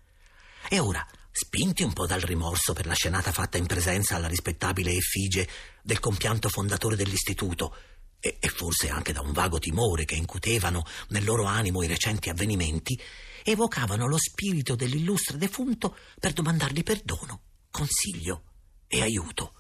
E 0.69 0.81
ora, 0.81 1.07
spinti 1.31 1.85
un 1.85 1.93
po' 1.93 2.07
dal 2.07 2.21
rimorso 2.21 2.73
per 2.73 2.87
la 2.87 2.95
scenata 2.95 3.31
fatta 3.31 3.59
in 3.59 3.67
presenza 3.67 4.17
alla 4.17 4.27
rispettabile 4.27 4.93
effigie 4.93 5.49
del 5.83 6.01
compianto 6.01 6.49
fondatore 6.49 6.97
dell'istituto, 6.97 7.77
e, 8.19 8.39
e 8.41 8.49
forse 8.49 8.89
anche 8.89 9.13
da 9.13 9.21
un 9.21 9.33
vago 9.33 9.59
timore 9.59 10.05
che 10.05 10.17
incutevano 10.17 10.85
nel 11.09 11.25
loro 11.25 11.45
animo 11.45 11.83
i 11.83 11.87
recenti 11.87 12.29
avvenimenti, 12.29 13.01
evocavano 13.45 14.09
lo 14.09 14.19
spirito 14.19 14.75
dell'illustre 14.75 15.37
defunto 15.37 15.97
per 16.19 16.33
domandargli 16.33 16.83
perdono, 16.83 17.43
consiglio 17.71 18.43
e 18.89 19.03
aiuto. 19.03 19.55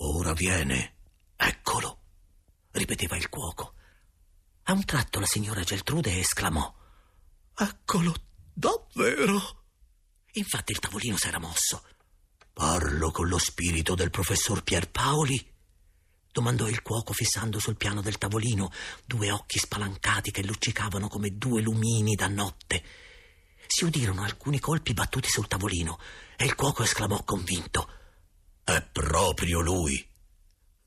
Ora 0.00 0.32
viene, 0.32 0.96
eccolo, 1.36 2.00
ripeteva 2.78 3.16
il 3.16 3.28
cuoco. 3.28 3.74
A 4.64 4.72
un 4.72 4.84
tratto 4.84 5.20
la 5.20 5.26
signora 5.26 5.62
Geltrude 5.62 6.18
esclamò: 6.18 6.74
Eccolo, 7.56 8.14
davvero? 8.52 9.64
Infatti 10.32 10.72
il 10.72 10.78
tavolino 10.78 11.16
s'era 11.16 11.38
mosso. 11.38 11.84
Parlo 12.52 13.10
con 13.10 13.28
lo 13.28 13.38
spirito 13.38 13.94
del 13.94 14.10
professor 14.10 14.62
Pierpaoli? 14.62 15.56
domandò 16.30 16.68
il 16.68 16.82
cuoco 16.82 17.12
fissando 17.12 17.58
sul 17.58 17.76
piano 17.76 18.00
del 18.00 18.18
tavolino 18.18 18.70
due 19.04 19.32
occhi 19.32 19.58
spalancati 19.58 20.30
che 20.30 20.44
luccicavano 20.44 21.08
come 21.08 21.36
due 21.36 21.62
lumini 21.62 22.14
da 22.14 22.28
notte. 22.28 22.84
Si 23.66 23.84
udirono 23.84 24.22
alcuni 24.22 24.60
colpi 24.60 24.94
battuti 24.94 25.28
sul 25.28 25.48
tavolino 25.48 25.98
e 26.36 26.44
il 26.44 26.54
cuoco 26.54 26.84
esclamò 26.84 27.24
convinto: 27.24 27.90
è 28.62 28.80
proprio 28.82 29.60
lui. 29.60 30.06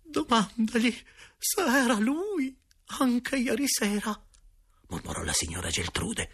Domandagli 0.04 0.96
se 1.44 1.62
era 1.62 1.96
lui 1.96 2.56
anche 3.00 3.36
ieri 3.38 3.68
sera, 3.68 4.16
mormorò 4.90 5.24
la 5.24 5.34
signora 5.34 5.72
Geltrude. 5.72 6.30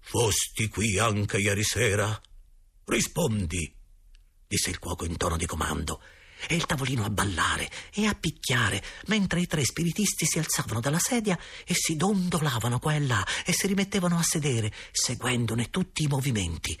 Fosti 0.00 0.68
qui 0.68 0.98
anche 0.98 1.38
ieri 1.38 1.64
sera? 1.64 2.20
Rispondi, 2.84 3.74
disse 4.46 4.68
il 4.68 4.78
cuoco 4.78 5.06
in 5.06 5.16
tono 5.16 5.38
di 5.38 5.46
comando, 5.46 6.02
e 6.46 6.54
il 6.54 6.66
tavolino 6.66 7.06
a 7.06 7.10
ballare 7.10 7.70
e 7.90 8.04
a 8.04 8.14
picchiare, 8.14 8.84
mentre 9.06 9.40
i 9.40 9.46
tre 9.46 9.64
spiritisti 9.64 10.26
si 10.26 10.38
alzavano 10.38 10.80
dalla 10.80 10.98
sedia 10.98 11.38
e 11.64 11.72
si 11.72 11.96
dondolavano 11.96 12.78
qua 12.78 12.94
e 12.94 13.00
là 13.00 13.26
e 13.46 13.54
si 13.54 13.66
rimettevano 13.66 14.18
a 14.18 14.22
sedere, 14.22 14.70
seguendone 14.92 15.70
tutti 15.70 16.02
i 16.02 16.06
movimenti. 16.06 16.78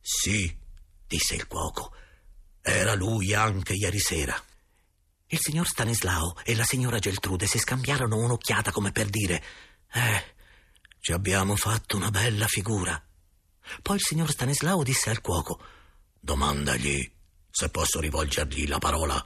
Sì, 0.00 0.56
disse 1.04 1.34
il 1.34 1.48
cuoco, 1.48 1.92
era 2.62 2.94
lui 2.94 3.34
anche 3.34 3.72
ieri 3.72 3.98
sera. 3.98 4.40
Il 5.32 5.38
signor 5.40 5.64
Stanislao 5.64 6.34
e 6.42 6.56
la 6.56 6.64
signora 6.64 6.98
Geltrude 6.98 7.46
si 7.46 7.58
scambiarono 7.58 8.16
un'occhiata 8.16 8.72
come 8.72 8.90
per 8.90 9.08
dire: 9.08 9.40
Eh, 9.92 10.34
ci 10.98 11.12
abbiamo 11.12 11.54
fatto 11.54 11.96
una 11.96 12.10
bella 12.10 12.48
figura. 12.48 13.00
Poi 13.80 13.94
il 13.94 14.02
signor 14.02 14.28
Stanislao 14.28 14.82
disse 14.82 15.08
al 15.08 15.20
cuoco: 15.20 15.62
Domandagli 16.18 17.08
se 17.48 17.68
posso 17.68 18.00
rivolgergli 18.00 18.66
la 18.66 18.78
parola. 18.78 19.24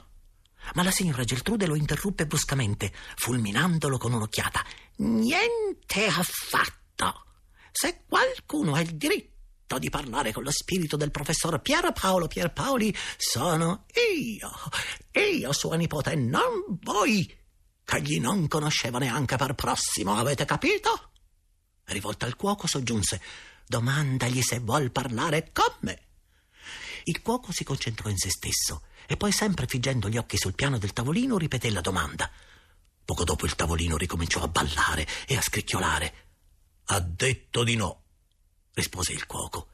Ma 0.75 0.83
la 0.83 0.91
signora 0.91 1.23
Geltrude 1.23 1.65
lo 1.65 1.75
interruppe 1.75 2.27
bruscamente, 2.27 2.93
fulminandolo 3.15 3.97
con 3.97 4.13
un'occhiata. 4.13 4.63
Niente 4.97 6.05
affatto. 6.05 7.25
Se 7.71 8.03
qualcuno 8.07 8.75
ha 8.75 8.81
il 8.81 8.95
diritto 8.95 9.34
diritto 9.65 9.79
di 9.79 9.89
parlare 9.89 10.31
con 10.31 10.43
lo 10.43 10.51
spirito 10.51 10.95
del 10.95 11.11
professor 11.11 11.59
Pier 11.59 11.91
Paolo 11.91 12.27
Pierpaoli 12.27 12.95
sono 13.17 13.85
io, 14.13 14.51
io 15.11 15.53
sua 15.53 15.75
nipote, 15.75 16.15
non 16.15 16.77
voi, 16.81 17.35
che 17.83 18.01
gli 18.01 18.19
non 18.19 18.47
conoscevo 18.47 18.99
neanche 18.99 19.37
per 19.37 19.55
prossimo, 19.55 20.15
avete 20.15 20.45
capito? 20.45 21.11
Rivolta 21.85 22.25
al 22.25 22.35
cuoco 22.35 22.67
soggiunse, 22.67 23.21
domandagli 23.65 24.41
se 24.41 24.59
vuol 24.59 24.91
parlare 24.91 25.49
con 25.51 25.73
me. 25.79 26.01
Il 27.05 27.21
cuoco 27.21 27.51
si 27.51 27.63
concentrò 27.63 28.09
in 28.09 28.17
se 28.17 28.29
stesso 28.29 28.83
e 29.07 29.17
poi, 29.17 29.31
sempre 29.31 29.67
figgendo 29.67 30.09
gli 30.09 30.17
occhi 30.17 30.37
sul 30.37 30.55
piano 30.55 30.77
del 30.77 30.93
tavolino, 30.93 31.37
ripeté 31.37 31.69
la 31.69 31.81
domanda. 31.81 32.29
Poco 33.03 33.23
dopo 33.23 33.45
il 33.45 33.55
tavolino 33.55 33.97
ricominciò 33.97 34.41
a 34.41 34.47
ballare 34.47 35.07
e 35.27 35.35
a 35.37 35.41
scricchiolare. 35.41 36.13
Ha 36.85 36.99
detto 36.99 37.63
di 37.63 37.75
no 37.75 38.04
rispose 38.75 39.13
il 39.13 39.25
cuoco. 39.25 39.69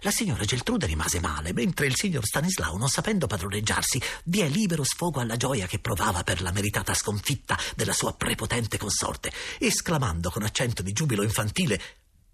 La 0.00 0.10
signora 0.10 0.44
Geltrude 0.44 0.86
rimase 0.86 1.20
male, 1.20 1.52
mentre 1.52 1.86
il 1.86 1.96
signor 1.96 2.24
Stanislao, 2.24 2.76
non 2.76 2.88
sapendo 2.88 3.26
padroneggiarsi, 3.26 4.00
diè 4.24 4.48
libero 4.48 4.84
sfogo 4.84 5.20
alla 5.20 5.36
gioia 5.36 5.66
che 5.66 5.78
provava 5.78 6.22
per 6.22 6.40
la 6.40 6.52
meritata 6.52 6.94
sconfitta 6.94 7.58
della 7.74 7.92
sua 7.92 8.14
prepotente 8.14 8.78
consorte, 8.78 9.32
esclamando 9.58 10.30
con 10.30 10.42
accento 10.42 10.82
di 10.82 10.92
giubilo 10.92 11.22
infantile, 11.22 11.80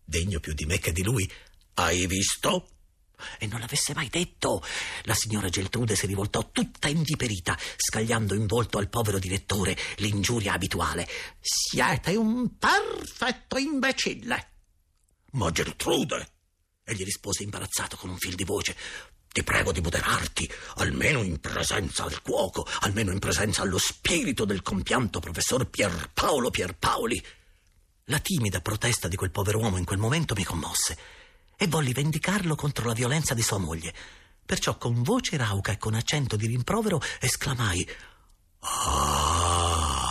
degno 0.04 0.40
più 0.40 0.54
di 0.54 0.64
me 0.66 0.78
che 0.78 0.92
di 0.92 1.02
lui, 1.02 1.30
Hai 1.74 2.06
visto? 2.06 2.68
E 3.38 3.46
non 3.46 3.60
l'avesse 3.60 3.94
mai 3.94 4.08
detto. 4.08 4.62
La 5.04 5.14
signora 5.14 5.48
Geltrude 5.48 5.94
si 5.94 6.06
rivoltò 6.06 6.50
tutta 6.50 6.88
inviperita, 6.88 7.56
scagliando 7.76 8.34
in 8.34 8.46
volto 8.46 8.78
al 8.78 8.90
povero 8.90 9.18
direttore 9.18 9.76
l'ingiuria 9.96 10.52
abituale. 10.52 11.08
Siete 11.40 12.14
un 12.16 12.58
perfetto 12.58 13.56
imbecille. 13.56 14.51
Ma 15.32 15.50
Gertrude! 15.50 16.30
Egli 16.84 17.04
rispose 17.04 17.42
imbarazzato 17.42 17.96
con 17.96 18.10
un 18.10 18.18
fil 18.18 18.34
di 18.34 18.44
voce. 18.44 18.76
Ti 19.32 19.42
prego 19.42 19.72
di 19.72 19.80
moderarti, 19.80 20.50
almeno 20.76 21.22
in 21.22 21.40
presenza 21.40 22.04
al 22.04 22.20
cuoco, 22.20 22.66
almeno 22.80 23.12
in 23.12 23.18
presenza 23.18 23.62
allo 23.62 23.78
spirito 23.78 24.44
del 24.44 24.62
compianto 24.62 25.20
professor 25.20 25.66
Pierpaolo 25.68 26.50
Pierpaoli. 26.50 27.24
La 28.06 28.18
timida 28.18 28.60
protesta 28.60 29.08
di 29.08 29.16
quel 29.16 29.30
pover'uomo 29.30 29.78
in 29.78 29.84
quel 29.84 29.98
momento 29.98 30.34
mi 30.34 30.44
commosse 30.44 30.98
e 31.56 31.66
volli 31.66 31.92
vendicarlo 31.92 32.54
contro 32.54 32.86
la 32.86 32.92
violenza 32.92 33.32
di 33.32 33.42
sua 33.42 33.58
moglie. 33.58 33.94
Perciò 34.44 34.76
con 34.76 35.02
voce 35.02 35.36
rauca 35.36 35.72
e 35.72 35.78
con 35.78 35.94
accento 35.94 36.36
di 36.36 36.46
rimprovero 36.46 37.00
esclamai 37.20 37.88
Ah! 38.64 40.01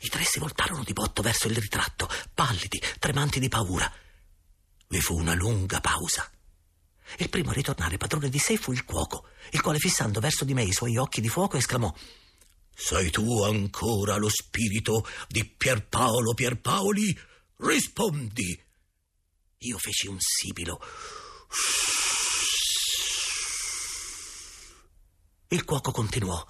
I 0.00 0.08
tre 0.08 0.24
si 0.24 0.38
voltarono 0.38 0.84
di 0.84 0.92
botto 0.92 1.22
verso 1.22 1.48
il 1.48 1.56
ritratto, 1.56 2.08
pallidi, 2.34 2.82
tremanti 2.98 3.40
di 3.40 3.48
paura. 3.48 3.90
Vi 4.88 5.00
fu 5.00 5.16
una 5.16 5.34
lunga 5.34 5.80
pausa. 5.80 6.30
Il 7.18 7.30
primo 7.30 7.50
a 7.50 7.54
ritornare 7.54 7.96
padrone 7.96 8.28
di 8.28 8.38
sé 8.38 8.56
fu 8.56 8.72
il 8.72 8.84
cuoco, 8.84 9.28
il 9.50 9.60
quale 9.60 9.78
fissando 9.78 10.20
verso 10.20 10.44
di 10.44 10.54
me 10.54 10.62
i 10.62 10.72
suoi 10.72 10.96
occhi 10.96 11.20
di 11.20 11.28
fuoco 11.28 11.56
esclamò 11.56 11.92
Sei 12.74 13.10
tu 13.10 13.42
ancora 13.42 14.16
lo 14.16 14.28
spirito 14.28 15.06
di 15.26 15.44
Pierpaolo 15.44 16.34
Pierpaoli? 16.34 17.18
Rispondi! 17.56 18.64
Io 19.62 19.78
feci 19.78 20.06
un 20.06 20.18
sibilo. 20.20 20.80
Il 25.48 25.64
cuoco 25.64 25.90
continuò. 25.90 26.46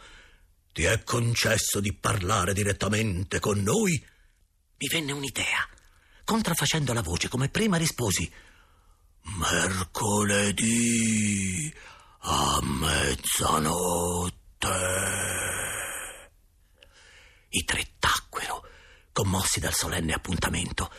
Ti 0.72 0.85
è 0.85 1.02
concesso 1.02 1.81
di 1.81 1.92
parlare 1.92 2.52
direttamente 2.52 3.40
con 3.40 3.61
noi? 3.61 3.92
Mi 4.78 4.87
venne 4.88 5.12
un'idea. 5.12 5.68
Contraffacendo 6.24 6.92
la 6.92 7.02
voce 7.02 7.28
come 7.28 7.48
prima 7.48 7.76
risposi. 7.76 8.31
Mercoledì 9.38 10.68
a 12.20 12.61
mezzanotte. 12.62 14.37
I 17.50 17.64
tre 17.64 17.94
tacquero, 17.98 18.62
commossi 19.12 19.61
dal 19.61 19.74
solenne 19.74 20.12
appuntamento. 20.12 20.92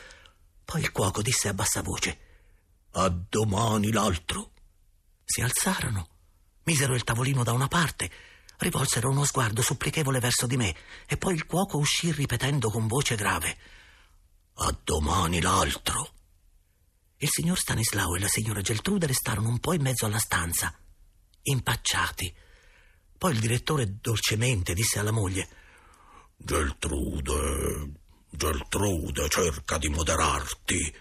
Poi 0.66 0.82
il 0.82 0.92
cuoco 0.92 1.22
disse 1.22 1.48
a 1.48 1.54
bassa 1.54 1.82
voce: 1.82 2.20
A 2.92 3.08
domani 3.10 3.92
l'altro. 3.92 4.54
Si 5.26 5.42
alzarono, 5.42 6.10
misero 6.64 6.96
il 6.96 7.04
tavolino 7.04 7.44
da 7.44 7.52
una 7.52 7.68
parte, 7.68 8.12
rivolsero 8.60 9.10
uno 9.10 9.24
sguardo 9.24 9.62
supplichevole 9.62 10.20
verso 10.20 10.46
di 10.46 10.58
me 10.58 10.76
e 11.08 11.18
poi 11.18 11.34
il 11.34 11.46
cuoco 11.46 11.78
uscì 11.78 12.12
ripetendo 12.12 12.70
con 12.70 12.88
voce 12.88 13.16
grave: 13.16 13.58
A 14.56 14.78
domani 14.84 15.42
l'altro. 15.42 16.14
Il 17.18 17.30
signor 17.30 17.58
Stanislao 17.58 18.16
e 18.16 18.20
la 18.20 18.28
signora 18.28 18.62
Geltrude 18.62 19.08
restarono 19.08 19.50
un 19.50 19.60
po' 19.60 19.74
in 19.74 19.82
mezzo 19.82 20.06
alla 20.06 20.20
stanza, 20.20 20.74
impacciati. 21.42 22.34
Poi 23.18 23.34
il 23.34 23.40
direttore 23.40 23.98
dolcemente 24.00 24.74
disse 24.74 25.00
alla 25.00 25.12
moglie: 25.12 25.50
Geltrude, 26.38 27.92
Geltrude, 28.30 29.30
cerca 29.30 29.78
di 29.78 29.90
moderarti. 29.90 30.96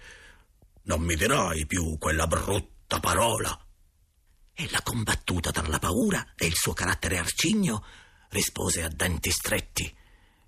Non 0.83 1.03
mi 1.03 1.14
dirai 1.14 1.66
più 1.66 1.99
quella 1.99 2.27
brutta 2.27 2.99
parola. 2.99 3.67
Ella, 4.61 4.83
combattuta 4.83 5.53
tra 5.53 5.68
la 5.68 5.79
paura 5.79 6.33
e 6.35 6.47
il 6.47 6.57
suo 6.57 6.73
carattere 6.73 7.16
arcigno, 7.16 7.85
rispose 8.31 8.83
a 8.83 8.88
denti 8.88 9.31
stretti: 9.31 9.97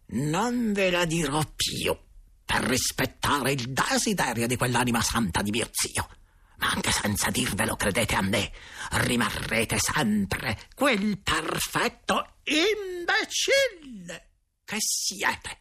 Non 0.06 0.72
ve 0.72 0.90
la 0.90 1.04
dirò 1.04 1.40
più 1.54 1.96
per 2.44 2.64
rispettare 2.64 3.52
il 3.52 3.70
desiderio 3.70 4.48
di 4.48 4.56
quell'anima 4.56 5.00
santa 5.00 5.42
di 5.42 5.52
mio 5.52 5.68
zio. 5.70 6.08
Ma 6.56 6.70
anche 6.72 6.90
senza 6.90 7.30
dirvelo, 7.30 7.76
credete 7.76 8.16
a 8.16 8.20
me, 8.20 8.52
rimarrete 8.90 9.78
sempre 9.78 10.58
quel 10.74 11.20
perfetto 11.20 12.38
imbecille 12.42 14.30
che 14.64 14.78
siete. 14.80 15.58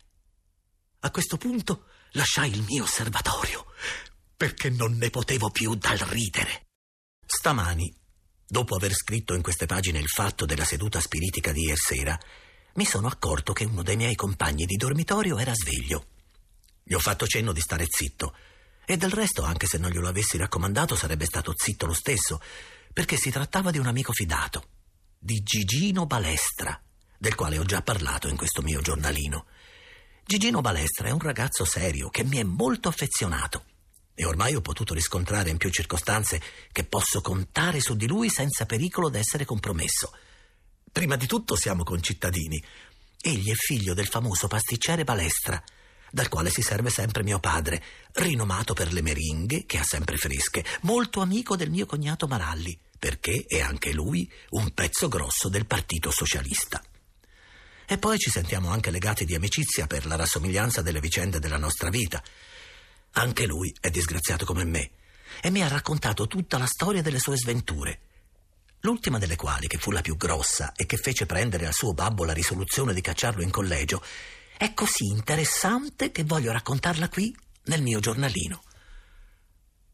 A 1.02 1.12
questo 1.12 1.38
punto 1.38 1.86
lasciai 2.14 2.50
il 2.50 2.64
mio 2.64 2.82
osservatorio, 2.82 3.68
perché 4.36 4.72
non 4.72 4.98
ne 4.98 5.12
potevo 5.12 5.52
più 5.52 5.76
dal 5.76 6.00
ridere. 6.00 6.70
Stamani, 7.24 7.99
dopo 8.50 8.76
aver 8.76 8.94
scritto 8.94 9.36
in 9.36 9.42
queste 9.42 9.68
pagine 9.68 10.00
il 10.00 10.08
fatto 10.08 10.46
della 10.46 10.66
seduta 10.66 11.00
spiritica 11.00 11.52
di 11.52 11.72
sera, 11.76 12.20
mi 12.74 12.86
sono 12.86 13.08
accorto 13.08 13.54
che 13.54 13.64
uno 13.64 13.84
dei 13.84 13.96
miei 13.96 14.16
compagni 14.16 14.66
di 14.66 14.76
dormitorio 14.76 15.38
era 15.38 15.54
sveglio. 15.54 16.08
Gli 16.84 16.94
ho 16.94 17.00
fatto 17.00 17.28
cenno 17.28 17.54
di 17.54 17.62
stare 17.62 17.86
zitto, 17.88 18.36
e 18.86 18.98
del 18.98 19.12
resto, 19.12 19.44
anche 19.44 19.68
se 19.68 19.78
non 19.78 19.92
glielo 19.92 20.08
avessi 20.08 20.36
raccomandato, 20.36 20.96
sarebbe 20.96 21.26
stato 21.26 21.54
zitto 21.56 21.86
lo 21.86 21.94
stesso, 21.94 22.42
perché 22.92 23.18
si 23.18 23.30
trattava 23.30 23.70
di 23.70 23.78
un 23.78 23.86
amico 23.86 24.12
fidato, 24.12 24.64
di 25.20 25.44
Gigino 25.44 26.08
Balestra 26.08 26.82
del 27.20 27.36
quale 27.36 27.60
ho 27.60 27.64
già 27.64 27.82
parlato 27.82 28.30
in 28.30 28.38
questo 28.38 28.62
mio 28.62 28.82
giornalino. 28.82 29.46
Gigino 30.26 30.62
Balestra 30.62 31.10
è 31.10 31.12
un 31.12 31.20
ragazzo 31.20 31.66
serio 31.66 32.10
che 32.10 32.24
mi 32.24 32.38
è 32.38 32.44
molto 32.44 32.88
affezionato 32.88 33.66
e 34.20 34.26
ormai 34.26 34.54
ho 34.54 34.60
potuto 34.60 34.94
riscontrare 34.94 35.50
in 35.50 35.56
più 35.56 35.70
circostanze 35.70 36.42
che 36.74 36.84
posso 36.84 37.22
contare 37.22 37.80
su 37.80 37.96
di 37.96 38.06
lui 38.06 38.30
senza 38.30 38.66
pericolo 38.66 39.08
d'essere 39.08 39.46
compromesso. 39.46 40.12
Prima 40.92 41.16
di 41.16 41.26
tutto 41.26 41.56
siamo 41.56 41.84
concittadini. 41.86 42.62
Egli 43.22 43.50
è 43.50 43.54
figlio 43.54 43.94
del 43.94 44.10
famoso 44.10 44.48
pasticcere 44.48 45.06
Balestra, 45.06 45.64
dal 46.12 46.28
quale 46.28 46.50
si 46.50 46.62
serve 46.62 46.90
sempre 46.90 47.24
mio 47.24 47.40
padre, 47.40 47.82
rinomato 48.16 48.74
per 48.74 48.92
le 48.92 49.02
meringhe, 49.02 49.64
che 49.66 49.78
ha 49.78 49.86
sempre 49.86 50.18
fresche, 50.18 50.66
molto 50.82 51.22
amico 51.22 51.56
del 51.56 51.70
mio 51.70 51.86
cognato 51.86 52.28
Maralli, 52.28 52.78
perché 53.00 53.46
è 53.48 53.62
anche 53.62 53.94
lui 53.94 54.30
un 54.50 54.74
pezzo 54.74 55.08
grosso 55.08 55.48
del 55.48 55.66
Partito 55.66 56.12
Socialista. 56.12 56.84
E 57.86 57.98
poi 57.98 58.18
ci 58.18 58.30
sentiamo 58.30 58.70
anche 58.70 58.92
legati 58.92 59.24
di 59.24 59.34
amicizia 59.34 59.88
per 59.88 60.06
la 60.06 60.18
rassomiglianza 60.18 60.82
delle 60.82 61.00
vicende 61.00 61.40
della 61.40 61.58
nostra 61.58 61.90
vita. 61.90 62.22
Anche 63.14 63.46
lui 63.46 63.76
è 63.80 63.90
disgraziato 63.90 64.46
come 64.46 64.64
me 64.64 64.92
e 65.42 65.50
mi 65.50 65.62
ha 65.62 65.68
raccontato 65.68 66.28
tutta 66.28 66.58
la 66.58 66.66
storia 66.66 67.02
delle 67.02 67.20
sue 67.20 67.38
sventure. 67.38 68.02
L'ultima 68.82 69.18
delle 69.18 69.36
quali, 69.36 69.68
che 69.68 69.78
fu 69.78 69.92
la 69.92 70.02
più 70.02 70.16
grossa 70.16 70.72
e 70.74 70.86
che 70.86 70.98
fece 70.98 71.26
prendere 71.26 71.66
al 71.66 71.74
suo 71.74 71.94
babbo 71.94 72.24
la 72.24 72.34
risoluzione 72.34 72.94
di 72.94 73.02
cacciarlo 73.02 73.42
in 73.42 73.52
collegio, 73.52 74.02
è 74.58 74.74
così 74.74 75.06
interessante 75.06 76.12
che 76.12 76.24
voglio 76.24 76.52
raccontarla 76.52 77.10
qui 77.10 77.36
nel 77.66 77.82
mio 77.82 78.00
giornalino. 78.00 78.64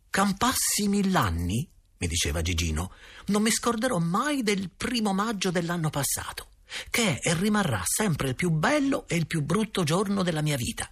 Campassi 0.10 0.88
mill'anni, 0.88 1.68
mi 1.98 2.08
diceva 2.08 2.42
Gigino, 2.42 2.94
non 3.28 3.42
mi 3.42 3.52
scorderò 3.52 3.98
mai 3.98 4.44
del 4.44 4.70
primo 4.70 5.14
maggio 5.14 5.52
dell'anno 5.52 5.90
passato 5.90 6.50
che 6.90 7.20
è 7.20 7.30
e 7.30 7.34
rimarrà 7.36 7.82
sempre 7.86 8.30
il 8.30 8.36
più 8.36 8.50
bello 8.50 9.06
e 9.08 9.16
il 9.16 9.28
più 9.28 9.42
brutto 9.42 9.84
giorno 9.84 10.24
della 10.24 10.42
mia 10.42 10.58
vita. 10.58 10.90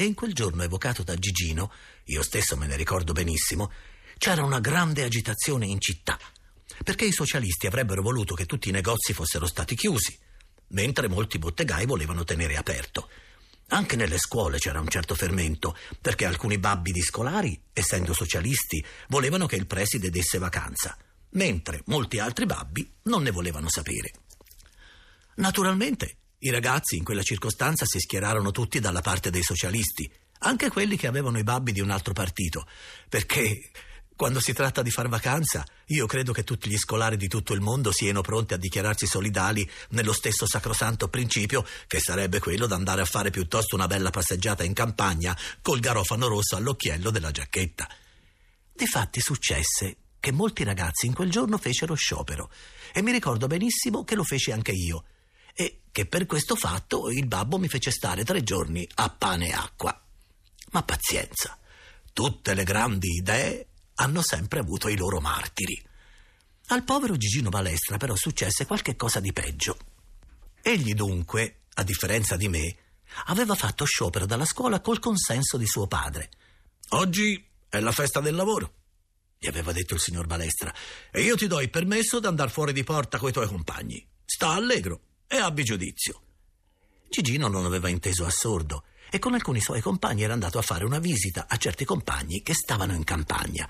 E 0.00 0.04
in 0.04 0.14
quel 0.14 0.32
giorno 0.32 0.62
evocato 0.62 1.02
da 1.02 1.16
Gigino, 1.16 1.72
io 2.04 2.22
stesso 2.22 2.56
me 2.56 2.68
ne 2.68 2.76
ricordo 2.76 3.10
benissimo, 3.12 3.72
c'era 4.16 4.44
una 4.44 4.60
grande 4.60 5.02
agitazione 5.02 5.66
in 5.66 5.80
città, 5.80 6.16
perché 6.84 7.04
i 7.04 7.10
socialisti 7.10 7.66
avrebbero 7.66 8.00
voluto 8.00 8.36
che 8.36 8.46
tutti 8.46 8.68
i 8.68 8.72
negozi 8.72 9.12
fossero 9.12 9.48
stati 9.48 9.74
chiusi, 9.74 10.16
mentre 10.68 11.08
molti 11.08 11.40
bottegai 11.40 11.84
volevano 11.84 12.22
tenere 12.22 12.54
aperto. 12.54 13.10
Anche 13.70 13.96
nelle 13.96 14.18
scuole 14.18 14.58
c'era 14.58 14.78
un 14.78 14.86
certo 14.86 15.16
fermento, 15.16 15.76
perché 16.00 16.26
alcuni 16.26 16.58
babbi 16.58 16.92
di 16.92 17.02
scolari, 17.02 17.60
essendo 17.72 18.12
socialisti, 18.14 18.80
volevano 19.08 19.46
che 19.46 19.56
il 19.56 19.66
preside 19.66 20.10
desse 20.10 20.38
vacanza, 20.38 20.96
mentre 21.30 21.82
molti 21.86 22.20
altri 22.20 22.46
babbi 22.46 22.88
non 23.02 23.24
ne 23.24 23.32
volevano 23.32 23.68
sapere. 23.68 24.12
Naturalmente, 25.34 26.18
i 26.40 26.50
ragazzi 26.50 26.96
in 26.96 27.04
quella 27.04 27.22
circostanza 27.22 27.84
si 27.84 27.98
schierarono 27.98 28.50
tutti 28.50 28.78
dalla 28.78 29.00
parte 29.00 29.30
dei 29.30 29.42
socialisti, 29.42 30.10
anche 30.40 30.68
quelli 30.68 30.96
che 30.96 31.08
avevano 31.08 31.38
i 31.38 31.42
babbi 31.42 31.72
di 31.72 31.80
un 31.80 31.90
altro 31.90 32.12
partito, 32.12 32.66
perché 33.08 33.70
quando 34.14 34.40
si 34.40 34.52
tratta 34.52 34.82
di 34.82 34.90
far 34.90 35.08
vacanza, 35.08 35.64
io 35.86 36.06
credo 36.06 36.32
che 36.32 36.42
tutti 36.42 36.68
gli 36.68 36.76
scolari 36.76 37.16
di 37.16 37.28
tutto 37.28 37.54
il 37.54 37.60
mondo 37.60 37.92
siano 37.92 38.20
pronti 38.20 38.52
a 38.52 38.56
dichiararsi 38.56 39.06
solidali 39.06 39.68
nello 39.90 40.12
stesso 40.12 40.46
sacrosanto 40.46 41.08
principio, 41.08 41.64
che 41.86 42.00
sarebbe 42.00 42.40
quello 42.40 42.66
d'andare 42.66 43.00
a 43.00 43.04
fare 43.04 43.30
piuttosto 43.30 43.76
una 43.76 43.86
bella 43.86 44.10
passeggiata 44.10 44.64
in 44.64 44.72
campagna 44.72 45.36
col 45.62 45.78
garofano 45.78 46.26
rosso 46.26 46.56
all'occhiello 46.56 47.10
della 47.10 47.30
giacchetta. 47.30 47.88
Difatti 48.72 49.20
successe 49.20 49.96
che 50.18 50.32
molti 50.32 50.64
ragazzi 50.64 51.06
in 51.06 51.14
quel 51.14 51.30
giorno 51.30 51.56
fecero 51.56 51.94
sciopero 51.94 52.50
e 52.92 53.02
mi 53.02 53.12
ricordo 53.12 53.46
benissimo 53.46 54.02
che 54.02 54.16
lo 54.16 54.24
feci 54.24 54.50
anche 54.50 54.72
io 54.72 55.04
che 55.98 56.06
per 56.06 56.26
questo 56.26 56.54
fatto 56.54 57.10
il 57.10 57.26
babbo 57.26 57.58
mi 57.58 57.66
fece 57.66 57.90
stare 57.90 58.22
tre 58.22 58.44
giorni 58.44 58.88
a 58.94 59.10
pane 59.10 59.48
e 59.48 59.52
acqua. 59.52 60.00
Ma 60.70 60.84
pazienza, 60.84 61.58
tutte 62.12 62.54
le 62.54 62.62
grandi 62.62 63.16
idee 63.16 63.66
hanno 63.94 64.22
sempre 64.22 64.60
avuto 64.60 64.86
i 64.86 64.96
loro 64.96 65.18
martiri. 65.18 65.84
Al 66.66 66.84
povero 66.84 67.16
Gigino 67.16 67.48
Balestra 67.48 67.96
però 67.96 68.14
successe 68.14 68.64
qualche 68.64 68.94
cosa 68.94 69.18
di 69.18 69.32
peggio. 69.32 69.76
Egli 70.62 70.94
dunque, 70.94 71.62
a 71.74 71.82
differenza 71.82 72.36
di 72.36 72.46
me, 72.46 72.76
aveva 73.24 73.56
fatto 73.56 73.84
sciopero 73.84 74.24
dalla 74.24 74.44
scuola 74.44 74.80
col 74.80 75.00
consenso 75.00 75.56
di 75.56 75.66
suo 75.66 75.88
padre. 75.88 76.30
Oggi 76.90 77.44
è 77.68 77.80
la 77.80 77.90
festa 77.90 78.20
del 78.20 78.36
lavoro, 78.36 78.74
gli 79.36 79.48
aveva 79.48 79.72
detto 79.72 79.94
il 79.94 80.00
signor 80.00 80.28
Balestra, 80.28 80.72
e 81.10 81.22
io 81.22 81.34
ti 81.34 81.48
do 81.48 81.60
il 81.60 81.70
permesso 81.70 82.20
di 82.20 82.26
andare 82.28 82.50
fuori 82.50 82.72
di 82.72 82.84
porta 82.84 83.18
coi 83.18 83.32
tuoi 83.32 83.48
compagni. 83.48 84.06
Sta 84.24 84.50
allegro 84.50 85.06
e 85.28 85.36
abbi 85.36 85.62
giudizio. 85.62 86.22
Gigino 87.08 87.48
non 87.48 87.64
aveva 87.64 87.88
inteso 87.88 88.24
a 88.24 88.30
sordo 88.30 88.84
e 89.10 89.18
con 89.18 89.34
alcuni 89.34 89.60
suoi 89.60 89.80
compagni 89.80 90.22
era 90.22 90.32
andato 90.32 90.58
a 90.58 90.62
fare 90.62 90.84
una 90.84 90.98
visita 90.98 91.46
a 91.48 91.56
certi 91.56 91.84
compagni 91.84 92.42
che 92.42 92.54
stavano 92.54 92.94
in 92.94 93.04
campagna. 93.04 93.68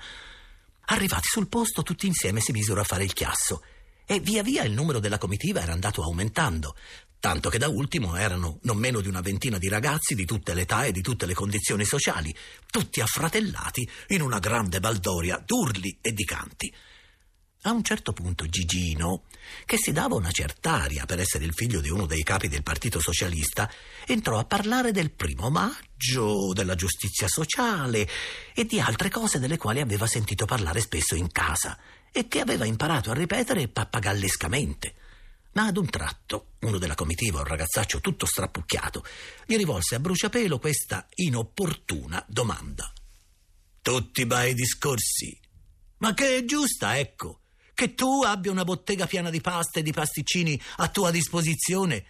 Arrivati 0.85 1.27
sul 1.27 1.47
posto, 1.47 1.83
tutti 1.83 2.07
insieme 2.07 2.39
si 2.39 2.51
misero 2.51 2.81
a 2.81 2.85
fare 2.85 3.03
il 3.03 3.13
chiasso 3.13 3.61
e 4.05 4.19
via 4.19 4.41
via 4.41 4.63
il 4.63 4.71
numero 4.71 4.99
della 4.99 5.17
comitiva 5.17 5.61
era 5.61 5.73
andato 5.73 6.01
aumentando, 6.01 6.75
tanto 7.19 7.49
che 7.49 7.57
da 7.57 7.67
ultimo 7.67 8.15
erano 8.15 8.59
non 8.63 8.77
meno 8.77 9.01
di 9.01 9.07
una 9.07 9.21
ventina 9.21 9.57
di 9.57 9.67
ragazzi 9.67 10.15
di 10.15 10.25
tutte 10.25 10.53
le 10.53 10.61
età 10.61 10.85
e 10.85 10.91
di 10.91 11.01
tutte 11.01 11.25
le 11.25 11.33
condizioni 11.33 11.85
sociali, 11.85 12.35
tutti 12.71 13.01
affratellati 13.01 13.87
in 14.07 14.21
una 14.21 14.39
grande 14.39 14.79
baldoria 14.79 15.37
d'urli 15.37 15.99
e 16.01 16.13
di 16.13 16.23
canti. 16.23 16.73
A 17.63 17.71
un 17.71 17.83
certo 17.83 18.13
punto 18.13 18.45
Gigino, 18.47 19.23
che 19.65 19.75
si 19.75 19.91
dava 19.91 20.15
una 20.15 20.31
cert'aria 20.31 21.05
per 21.05 21.19
essere 21.19 21.43
il 21.43 21.53
figlio 21.53 21.81
di 21.81 21.89
uno 21.89 22.05
dei 22.05 22.23
capi 22.23 22.47
del 22.47 22.63
Partito 22.63 23.01
Socialista, 23.01 23.69
entrò 24.05 24.39
a 24.39 24.45
parlare 24.45 24.93
del 24.93 25.11
primo 25.11 25.49
maggio, 25.49 26.53
della 26.53 26.75
giustizia 26.75 27.27
sociale 27.27 28.07
e 28.53 28.65
di 28.65 28.79
altre 28.79 29.09
cose 29.09 29.39
delle 29.39 29.57
quali 29.57 29.81
aveva 29.81 30.07
sentito 30.07 30.45
parlare 30.45 30.79
spesso 30.79 31.15
in 31.15 31.29
casa 31.31 31.77
e 32.13 32.29
che 32.29 32.39
aveva 32.39 32.63
imparato 32.63 33.11
a 33.11 33.13
ripetere 33.13 33.67
pappagallescamente. 33.67 34.95
Ma 35.51 35.65
ad 35.65 35.75
un 35.75 35.89
tratto, 35.89 36.51
uno 36.59 36.77
della 36.77 36.95
comitiva, 36.95 37.39
un 37.39 37.45
ragazzaccio 37.45 37.99
tutto 37.99 38.25
strappucchiato, 38.25 39.03
gli 39.45 39.57
rivolse 39.57 39.95
a 39.95 39.99
bruciapelo 39.99 40.59
questa 40.59 41.05
inopportuna 41.15 42.23
domanda. 42.25 42.89
Tutti 43.81 44.25
bei 44.25 44.53
discorsi. 44.53 45.37
Ma 45.97 46.13
che 46.13 46.37
è 46.37 46.45
giusta, 46.45 46.97
ecco, 46.97 47.38
che 47.79 47.95
tu 47.95 48.23
abbia 48.25 48.51
una 48.51 48.65
bottega 48.65 49.05
piena 49.05 49.29
di 49.29 49.39
pasta 49.39 49.79
e 49.79 49.83
di 49.83 49.93
pasticcini 49.93 50.59
a 50.79 50.89
tua 50.89 51.11
disposizione, 51.11 52.03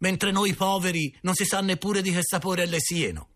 mentre 0.00 0.30
noi 0.30 0.52
poveri 0.52 1.16
non 1.22 1.32
si 1.32 1.46
sa 1.46 1.62
neppure 1.62 2.02
di 2.02 2.12
che 2.12 2.20
sapore 2.22 2.66
le 2.66 2.78
sieno. 2.78 3.28